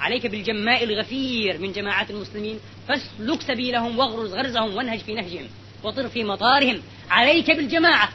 عليك 0.00 0.26
بالجماء 0.26 0.84
الغفير 0.84 1.58
من 1.58 1.72
جماعات 1.72 2.10
المسلمين. 2.10 2.60
فاسلك 2.88 3.42
سبيلهم 3.42 3.98
واغرز 3.98 4.34
غرزهم 4.34 4.76
وانهج 4.76 4.98
في 4.98 5.14
نهجهم 5.14 5.48
وطر 5.82 6.08
في 6.08 6.24
مطارهم. 6.24 6.82
عليك 7.10 7.50
بالجماعة. 7.50 8.08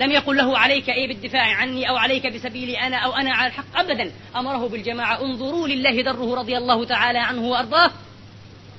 لم 0.00 0.12
يقل 0.12 0.36
له 0.36 0.58
عليك 0.58 0.88
إيه 0.88 1.08
بالدفاع 1.08 1.54
عني 1.54 1.88
أو 1.88 1.96
عليك 1.96 2.26
بسبيلي 2.26 2.78
أنا 2.78 2.96
أو 2.96 3.12
أنا 3.12 3.34
على 3.34 3.46
الحق 3.46 3.78
ابدا. 3.78 4.12
أمره 4.36 4.68
بالجماعة 4.68 5.22
انظروا 5.22 5.68
لله 5.68 6.02
دره 6.02 6.34
رضي 6.34 6.58
الله 6.58 6.84
تعالى 6.84 7.18
عنه 7.18 7.42
وأرضاه. 7.42 7.90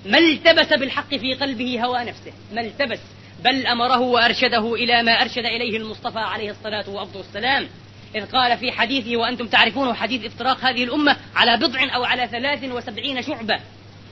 ما 0.06 0.18
التبس 0.18 0.74
بالحق 0.74 1.16
في 1.16 1.34
قلبه 1.34 1.86
هوى 1.86 2.04
نفسه؟ 2.04 2.34
ما 2.54 2.62
التبس؟ 2.62 3.00
بل 3.44 3.68
أمره 3.68 4.00
وأرشده 4.00 4.74
إلى 4.74 5.04
ما 5.04 5.12
أرشد 5.12 5.46
إليه 5.46 5.78
المصطفى 5.78 6.20
عليه 6.20 6.52
الصلاة 6.52 7.10
والسلام 7.16 7.68
إذ 8.16 8.26
قال 8.26 8.58
في 8.58 8.72
حديثه 8.72 9.18
وأنتم 9.18 9.48
تعرفونه 9.48 9.94
حديث 9.94 10.26
افتراق 10.26 10.66
هذه 10.66 10.84
الأمة 10.84 11.18
على 11.36 11.58
بضع 11.58 11.96
أو 11.96 12.04
على 12.04 12.28
ثلاث 12.28 12.64
وسبعين 12.64 13.22
شعبة. 13.22 13.60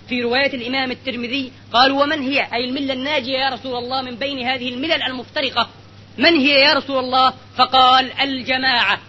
في 0.10 0.22
رواية 0.22 0.54
الإمام 0.54 0.92
الترمذي 0.92 1.52
قالوا 1.74 2.04
ومن 2.04 2.22
هي؟ 2.22 2.48
أي 2.54 2.66
الملة 2.66 2.94
الناجية 2.94 3.38
يا 3.38 3.50
رسول 3.50 3.76
الله 3.76 4.02
من 4.02 4.16
بين 4.16 4.48
هذه 4.48 4.70
الملل 4.70 5.04
المفترقة. 5.04 5.70
من 6.18 6.36
هي 6.36 6.60
يا 6.62 6.74
رسول 6.74 7.00
الله؟ 7.00 7.34
فقال 7.58 8.12
الجماعة. 8.22 9.00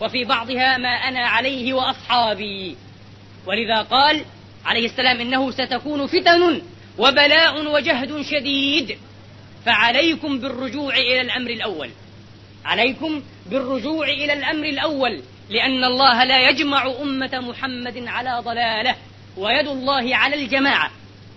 وفي 0.00 0.24
بعضها 0.24 0.78
ما 0.78 0.88
أنا 0.88 1.20
عليه 1.20 1.72
وأصحابي. 1.72 2.76
ولذا 3.46 3.82
قال 3.82 4.24
عليه 4.64 4.86
السلام 4.86 5.20
إنه 5.20 5.50
ستكون 5.50 6.06
فتن 6.06 6.62
وبلاء 6.98 7.74
وجهد 7.74 8.22
شديد. 8.22 8.98
فعليكم 9.66 10.38
بالرجوع 10.38 10.94
إلى 10.94 11.20
الأمر 11.20 11.50
الأول. 11.50 11.90
عليكم 12.64 13.22
بالرجوع 13.46 14.08
إلى 14.08 14.32
الأمر 14.32 14.64
الأول. 14.64 15.22
لأن 15.50 15.84
الله 15.84 16.24
لا 16.24 16.50
يجمع 16.50 16.86
أمة 17.02 17.40
محمد 17.40 18.04
على 18.06 18.42
ضلالة. 18.44 18.94
ويد 19.36 19.68
الله 19.68 20.16
على 20.16 20.44
الجماعة. 20.44 20.90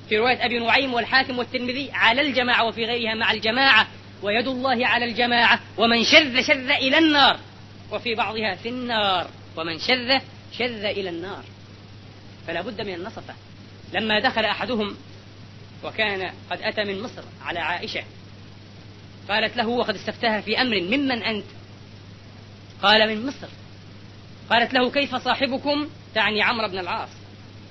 في 0.09 0.17
رواية 0.17 0.45
أبي 0.45 0.59
نعيم 0.59 0.93
والحاكم 0.93 1.39
والترمذي 1.39 1.89
على 1.93 2.21
الجماعة 2.21 2.65
وفي 2.65 2.85
غيرها 2.85 3.15
مع 3.15 3.31
الجماعة. 3.31 3.87
ويد 4.21 4.47
الله 4.47 4.87
على 4.87 5.05
الجماعة 5.05 5.59
ومن 5.77 6.03
شذ 6.03 6.41
شذ 6.41 6.69
إلى 6.69 6.97
النار. 6.97 7.39
وفي 7.91 8.15
بعضها 8.15 8.55
في 8.55 8.69
النار 8.69 9.27
ومن 9.57 9.79
شذ 9.79 10.19
شذ 10.57 10.85
إلى 10.85 11.09
النار. 11.09 11.43
فلا 12.47 12.61
بد 12.61 12.81
من 12.81 12.93
النصفة 12.93 13.33
لما 13.93 14.19
دخل 14.19 14.45
أحدهم 14.45 14.95
وكان 15.83 16.33
قد 16.51 16.61
أتى 16.61 16.83
من 16.83 17.01
مصر 17.01 17.23
على 17.41 17.59
عائشة 17.59 18.03
قالت 19.29 19.57
له 19.57 19.67
وقد 19.67 19.95
استفتاها 19.95 20.41
في 20.41 20.61
أمر 20.61 20.81
ممن 20.81 21.23
أنت؟ 21.23 21.45
قال 22.83 23.09
من 23.09 23.25
مصر. 23.25 23.47
قالت 24.49 24.73
له 24.73 24.91
كيف 24.91 25.15
صاحبكم 25.15 25.89
تعني 26.15 26.41
عمرو 26.41 26.67
بن 26.67 26.79
العاص؟ 26.79 27.09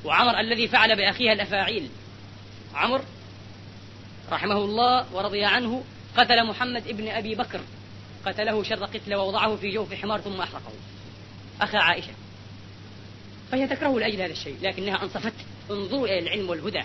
وعمر 0.04 0.40
الذي 0.40 0.68
فعل 0.68 0.96
بأخيها 0.96 1.32
الأفاعيل. 1.32 1.88
عمرو 2.74 3.04
رحمه 4.32 4.56
الله 4.56 5.14
ورضي 5.14 5.44
عنه 5.44 5.84
قتل 6.16 6.46
محمد 6.46 6.88
ابن 6.88 7.08
أبي 7.08 7.34
بكر. 7.34 7.60
قتله 8.26 8.62
شر 8.62 8.84
قتل 8.84 9.14
ووضعه 9.14 9.56
في 9.56 9.70
جوف 9.70 9.94
حمار 9.94 10.20
ثم 10.20 10.40
أحرقه. 10.40 10.72
أخا 11.60 11.78
عائشة. 11.78 12.12
فهي 13.52 13.66
تكره 13.66 13.98
لأجل 13.98 14.22
هذا 14.22 14.32
الشيء 14.32 14.56
لكنها 14.62 15.02
أنصفت. 15.02 15.32
انظروا 15.70 16.06
إلى 16.06 16.18
العلم 16.18 16.50
والهدى. 16.50 16.82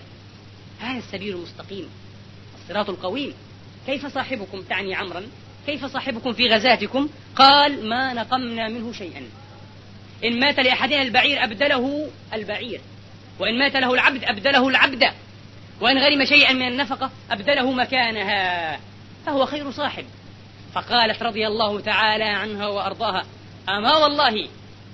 هذا 0.79 0.97
السبيل 0.97 1.35
المستقيم. 1.35 1.89
الصراط 2.61 2.89
القويم. 2.89 3.33
كيف 3.85 4.05
صاحبكم 4.05 4.61
تعني 4.61 4.95
عمرا؟ 4.95 5.23
كيف 5.65 5.85
صاحبكم 5.85 6.33
في 6.33 6.47
غزاتكم؟ 6.47 7.09
قال 7.35 7.89
ما 7.89 8.13
نقمنا 8.13 8.69
منه 8.69 8.93
شيئا. 8.93 9.29
إن 10.23 10.39
مات 10.39 10.59
لأحدنا 10.59 11.01
البعير 11.01 11.43
أبدله 11.43 12.09
البعير. 12.33 12.81
وإن 13.39 13.59
مات 13.59 13.75
له 13.75 13.93
العبد 13.93 14.23
أبدله 14.23 14.67
العبد. 14.67 15.03
وإن 15.81 15.97
غرم 15.97 16.25
شيئا 16.25 16.53
من 16.53 16.67
النفقة 16.67 17.11
أبدله 17.31 17.71
مكانها. 17.71 18.79
فهو 19.25 19.45
خير 19.45 19.71
صاحب. 19.71 20.05
فقالت 20.75 21.23
رضي 21.23 21.47
الله 21.47 21.79
تعالى 21.79 22.23
عنها 22.23 22.67
وأرضاها 22.67 23.25
أما 23.69 23.97
والله 23.97 24.47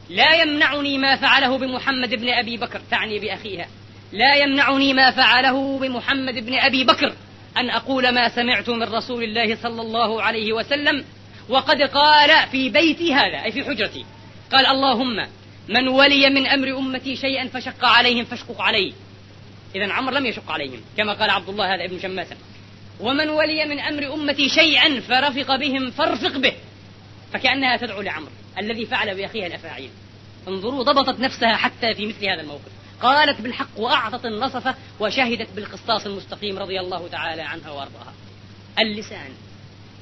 لا 0.10 0.42
يمنعني 0.42 0.98
ما 0.98 1.16
فعله 1.16 1.58
بمحمد 1.58 2.10
بن 2.10 2.30
أبي 2.30 2.58
بكر 2.58 2.82
تعني 2.92 3.20
بأخيها 3.20 3.68
لا 4.12 4.36
يمنعني 4.36 4.94
ما 4.94 5.12
فعله 5.12 5.80
بمحمد 5.80 6.46
بن 6.46 6.60
أبي 6.60 6.84
بكر 6.84 7.14
أن 7.58 7.70
أقول 7.70 8.10
ما 8.10 8.30
سمعت 8.30 8.70
من 8.70 8.84
رسول 8.84 9.24
الله 9.24 9.56
صلى 9.56 9.82
الله 9.82 10.22
عليه 10.22 10.54
وسلم 10.54 11.06
وقد 11.50 11.82
قال 11.82 12.50
في 12.52 12.70
بيتي 12.70 13.14
هذا 13.14 13.44
أي 13.46 13.52
في 13.52 13.64
حجرتي 13.64 14.06
قال 14.52 14.66
اللهم 14.66 15.28
من 15.70 15.88
ولي 15.88 16.30
من 16.30 16.48
أمر 16.48 16.78
أمتي 16.78 17.16
شيئا 17.16 17.48
فشق 17.48 17.86
عليهم 17.86 18.26
فاشقق 18.26 18.62
عليه. 18.62 18.94
إذا 19.76 19.94
عمر 19.94 20.14
لم 20.14 20.26
يشق 20.26 20.52
عليهم 20.52 20.82
كما 20.98 21.14
قال 21.14 21.30
عبد 21.30 21.50
الله 21.50 21.76
هذا 21.76 21.86
ابن 21.86 22.00
شماسة 22.00 22.36
ومن 23.02 23.30
ولي 23.30 23.66
من 23.66 23.80
أمر 23.80 24.14
أمتي 24.14 24.50
شيئا 24.50 25.00
فرفق 25.00 25.56
بهم 25.56 25.92
فارفق 25.92 26.38
به 26.38 26.54
فكأنها 27.34 27.78
تدعو 27.78 28.02
لعمر 28.02 28.30
الذي 28.58 28.86
فعل 28.86 29.16
بأخيها 29.16 29.48
الأفاعيل. 29.48 29.90
انظروا 30.48 30.84
ضبطت 30.84 31.20
نفسها 31.20 31.56
حتى 31.56 31.94
في 31.94 32.06
مثل 32.06 32.26
هذا 32.26 32.42
الموقف. 32.42 32.72
قالت 33.02 33.42
بالحق 33.42 33.80
وأعطت 33.80 34.26
النصفة 34.26 34.76
وشهدت 35.00 35.48
بالقسطاس 35.56 36.08
المستقيم 36.08 36.60
رضي 36.60 36.80
الله 36.80 37.08
تعالى 37.08 37.42
عنها 37.42 37.72
وأرضاها. 37.72 38.14
اللسان 38.80 39.32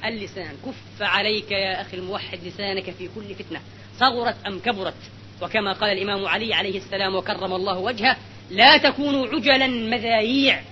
اللسان 0.04 0.56
كف 0.66 1.02
عليك 1.02 1.50
يا 1.50 1.80
أخي 1.80 1.96
الموحد 1.96 2.38
لسانك 2.44 2.90
في 2.90 3.08
كل 3.14 3.34
فتنة. 3.34 3.60
صغرت 4.00 4.36
أم 4.46 4.58
كبرت؟ 4.58 4.94
وكما 5.42 5.72
قال 5.72 5.90
الإمام 5.90 6.26
علي 6.26 6.54
عليه 6.54 6.78
السلام 6.78 7.14
وكرم 7.14 7.52
الله 7.52 7.78
وجهه 7.78 8.16
لا 8.50 8.76
تكونوا 8.76 9.26
عجلا 9.26 9.66
مذاييع 9.66 10.62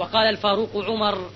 وقال 0.00 0.28
الفاروق 0.28 0.84
عمر 0.84 1.30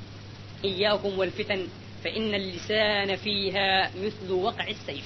إياكم 0.64 1.18
والفتن 1.18 1.66
فإن 2.04 2.34
اللسان 2.34 3.16
فيها 3.16 3.90
مثل 4.04 4.32
وقع 4.32 4.68
السيف. 4.68 5.04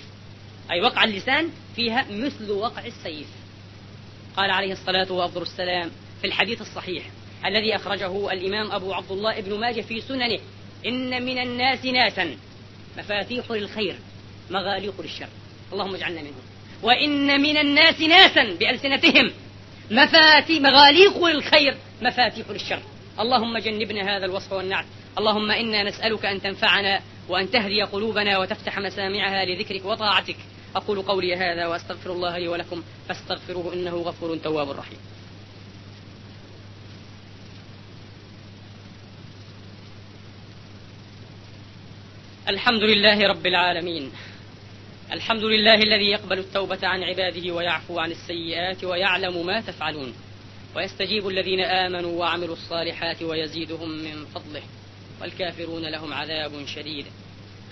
أي 0.70 0.80
وقع 0.80 1.04
اللسان 1.04 1.50
فيها 1.76 2.06
مثل 2.10 2.50
وقع 2.50 2.86
السيف. 2.86 3.26
قال 4.36 4.50
عليه 4.50 4.72
الصلاة 4.72 5.12
وأفضل 5.12 5.42
السلام 5.42 5.90
في 6.20 6.26
الحديث 6.26 6.60
الصحيح 6.60 7.04
الذي 7.46 7.76
أخرجه 7.76 8.32
الإمام 8.32 8.72
أبو 8.72 8.92
عبد 8.92 9.10
الله 9.10 9.40
بن 9.40 9.60
ماجه 9.60 9.80
في 9.80 10.00
سننه 10.00 10.38
إن 10.86 11.24
من 11.24 11.38
الناس 11.38 11.84
ناسا 11.84 12.36
مفاتيح 12.98 13.50
للخير 13.50 13.98
مغاليق 14.50 15.00
للشر. 15.00 15.28
اللهم 15.72 15.94
اجعلنا 15.94 16.20
منهم. 16.20 16.42
وإن 16.82 17.40
من 17.40 17.56
الناس 17.56 18.00
ناسا 18.00 18.54
بألسنتهم 18.54 19.30
مفاتي 19.90 20.60
مغاليق 20.60 21.24
للخير 21.24 21.76
مفاتيح 22.02 22.50
للشر. 22.50 22.82
اللهم 23.20 23.58
جنبنا 23.58 24.16
هذا 24.16 24.26
الوصف 24.26 24.52
والنعت. 24.52 24.86
اللهم 25.18 25.50
إنا 25.50 25.82
نسألك 25.82 26.26
أن 26.26 26.42
تنفعنا 26.42 27.00
وأن 27.28 27.50
تهدي 27.50 27.82
قلوبنا 27.82 28.38
وتفتح 28.38 28.78
مسامعها 28.78 29.44
لذكرك 29.44 29.84
وطاعتك. 29.84 30.36
أقول 30.76 31.02
قولي 31.02 31.36
هذا 31.36 31.66
وأستغفر 31.66 32.12
الله 32.12 32.38
لي 32.38 32.48
ولكم. 32.48 32.82
فاستغفروه 33.08 33.72
إنه 33.72 33.96
غفور 33.96 34.36
تواب 34.36 34.70
رحيم. 34.70 34.98
الحمد 42.48 42.82
لله 42.82 43.28
رب 43.28 43.46
العالمين. 43.46 44.12
الحمد 45.12 45.44
لله 45.44 45.74
الذي 45.74 46.10
يقبل 46.10 46.38
التوبة 46.38 46.78
عن 46.82 47.02
عباده 47.02 47.52
ويعفو 47.54 47.98
عن 47.98 48.10
السيئات 48.10 48.84
ويعلم 48.84 49.46
ما 49.46 49.60
تفعلون. 49.60 50.14
ويستجيب 50.76 51.28
الذين 51.28 51.60
آمنوا 51.60 52.20
وعملوا 52.20 52.54
الصالحات 52.54 53.22
ويزيدهم 53.22 53.88
من 53.88 54.24
فضله 54.24 54.62
والكافرون 55.20 55.90
لهم 55.90 56.12
عذاب 56.12 56.66
شديد. 56.66 57.06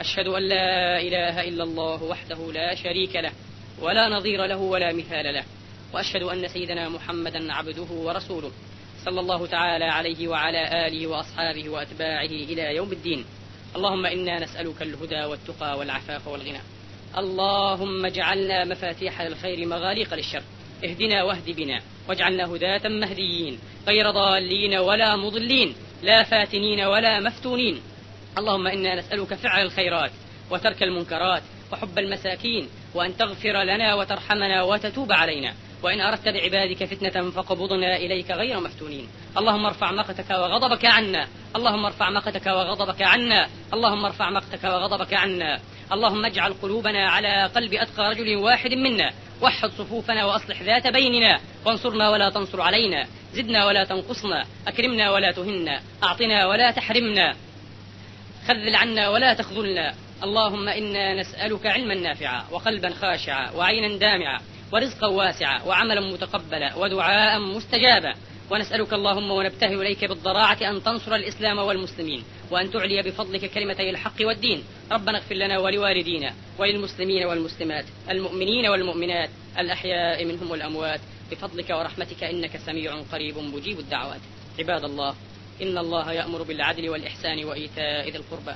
أشهد 0.00 0.26
أن 0.26 0.42
لا 0.42 1.00
إله 1.00 1.48
إلا 1.48 1.64
الله 1.64 2.02
وحده 2.02 2.52
لا 2.52 2.74
شريك 2.74 3.16
له 3.16 3.32
ولا 3.80 4.08
نظير 4.08 4.46
له 4.46 4.56
ولا 4.56 4.92
مثال 4.92 5.34
له. 5.34 5.44
وأشهد 5.92 6.22
أن 6.22 6.48
سيدنا 6.48 6.88
محمدا 6.88 7.52
عبده 7.52 7.90
ورسوله 7.90 8.52
صلى 9.04 9.20
الله 9.20 9.46
تعالى 9.46 9.84
عليه 9.84 10.28
وعلى 10.28 10.86
آله 10.86 11.06
وأصحابه 11.06 11.68
وأتباعه 11.68 12.26
إلى 12.26 12.76
يوم 12.76 12.92
الدين. 12.92 13.24
اللهم 13.76 14.06
إنا 14.06 14.44
نسألك 14.44 14.82
الهدى 14.82 15.24
والتقى 15.24 15.78
والعفاف 15.78 16.28
والغنى. 16.28 16.60
اللهم 17.18 18.06
اجعلنا 18.06 18.64
مفاتيح 18.64 19.22
للخير 19.22 19.66
مغاليق 19.66 20.14
للشر. 20.14 20.42
اهدنا 20.84 21.22
واهد 21.22 21.50
بنا. 21.50 21.82
واجعلنا 22.08 22.44
هداة 22.44 22.88
مهديين 22.88 23.58
غير 23.88 24.10
ضالين 24.10 24.78
ولا 24.78 25.16
مضلين 25.16 25.74
لا 26.02 26.22
فاتنين 26.22 26.80
ولا 26.80 27.20
مفتونين. 27.20 27.80
اللهم 28.38 28.66
إنا 28.66 28.94
نسألك 28.94 29.34
فعل 29.34 29.62
الخيرات 29.64 30.10
وترك 30.50 30.82
المنكرات 30.82 31.42
وحب 31.72 31.98
المساكين 31.98 32.68
وأن 32.94 33.16
تغفر 33.16 33.62
لنا 33.62 33.94
وترحمنا 33.94 34.62
وتتوب 34.62 35.12
علينا. 35.12 35.54
وإن 35.82 36.00
أردت 36.00 36.28
بعبادك 36.28 36.84
فتنة 36.84 37.30
فقبضنا 37.30 37.96
إليك 37.96 38.30
غير 38.30 38.60
مفتونين. 38.60 39.08
اللهم 39.38 39.66
ارفع 39.66 39.92
مقتك 39.92 40.30
وغضبك 40.30 40.84
عنا. 40.84 41.28
اللهم 41.56 41.84
ارفع 41.84 42.10
مقتك 42.10 42.46
وغضبك 42.46 43.02
عنا. 43.02 43.48
اللهم 43.74 44.04
ارفع 44.04 44.30
مقتك 44.30 44.64
وغضبك 44.64 45.14
عنا. 45.14 45.60
اللهم 45.92 46.24
اجعل 46.24 46.52
قلوبنا 46.52 47.08
على 47.08 47.50
قلب 47.54 47.74
أتقى 47.74 48.10
رجل 48.10 48.36
واحد 48.36 48.70
منا. 48.70 49.12
وحد 49.42 49.70
صفوفنا 49.70 50.24
وأصلح 50.24 50.62
ذات 50.62 50.86
بيننا. 50.86 51.40
وانصرنا 51.64 52.10
ولا 52.10 52.30
تنصر 52.30 52.60
علينا. 52.60 53.06
زدنا 53.34 53.66
ولا 53.66 53.84
تنقصنا. 53.84 54.44
أكرمنا 54.68 55.10
ولا 55.10 55.32
تهنا. 55.32 55.80
أعطنا 56.02 56.46
ولا 56.46 56.70
تحرمنا. 56.70 57.36
خذل 58.48 58.76
عنا 58.76 59.08
ولا 59.08 59.34
تخذلنا. 59.34 59.94
اللهم 60.22 60.68
إنا 60.68 61.20
نسألك 61.20 61.66
علما 61.66 61.94
نافعا 61.94 62.44
وقلبا 62.50 62.90
خاشعا 62.90 63.50
وعينا 63.50 63.98
دامعا 63.98 64.40
ورزقا 64.72 65.06
واسعا 65.06 65.62
وعملا 65.62 66.00
متقبلا 66.00 66.74
ودعاء 66.74 67.40
مستجابا. 67.40 68.14
ونسألك 68.50 68.92
اللهم 68.92 69.30
ونبتهل 69.30 69.80
إليك 69.80 70.04
بالضراعة 70.04 70.58
أن 70.70 70.82
تنصر 70.82 71.14
الإسلام 71.14 71.58
والمسلمين 71.58 72.24
وأن 72.50 72.70
تعلي 72.70 73.02
بفضلك 73.02 73.50
كلمتي 73.50 73.90
الحق 73.90 74.14
والدين. 74.20 74.64
ربنا 74.92 75.18
اغفر 75.18 75.34
لنا 75.34 75.58
ولوالدينا 75.58 76.34
وللمسلمين 76.58 77.26
والمسلمات 77.26 77.84
المؤمنين 78.10 78.66
والمؤمنات 78.66 79.30
الأحياء 79.58 80.24
منهم 80.24 80.50
والأموات. 80.50 81.00
بفضلك 81.30 81.70
ورحمتك 81.70 82.24
إنك 82.24 82.56
سميع 82.56 83.02
قريب 83.12 83.38
مجيب 83.38 83.78
الدعوات. 83.78 84.20
عباد 84.58 84.84
الله 84.84 85.14
إن 85.62 85.78
الله 85.78 86.12
يأمر 86.12 86.42
بالعدل 86.42 86.88
والإحسان 86.88 87.44
وإيتاء 87.44 88.10
ذي 88.10 88.18
القربى 88.18 88.54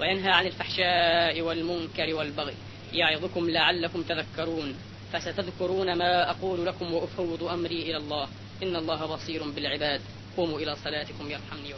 وينهى 0.00 0.30
عن 0.30 0.46
الفحشاء 0.46 1.40
والمنكر 1.40 2.14
والبغي. 2.14 2.54
يعظكم 2.92 3.50
لعلكم 3.50 4.02
تذكرون 4.02 4.74
فستذكرون 5.12 5.98
ما 5.98 6.30
أقول 6.30 6.66
لكم 6.66 6.94
وأفوض 6.94 7.44
أمري 7.44 7.82
إلى 7.82 7.96
الله. 7.96 8.28
إن 8.62 8.76
الله 8.76 9.06
بصير 9.06 9.50
بالعباد. 9.50 10.00
قوموا 10.36 10.58
إلى 10.58 10.76
صلاتكم 10.84 11.30
يرحمني 11.30 11.74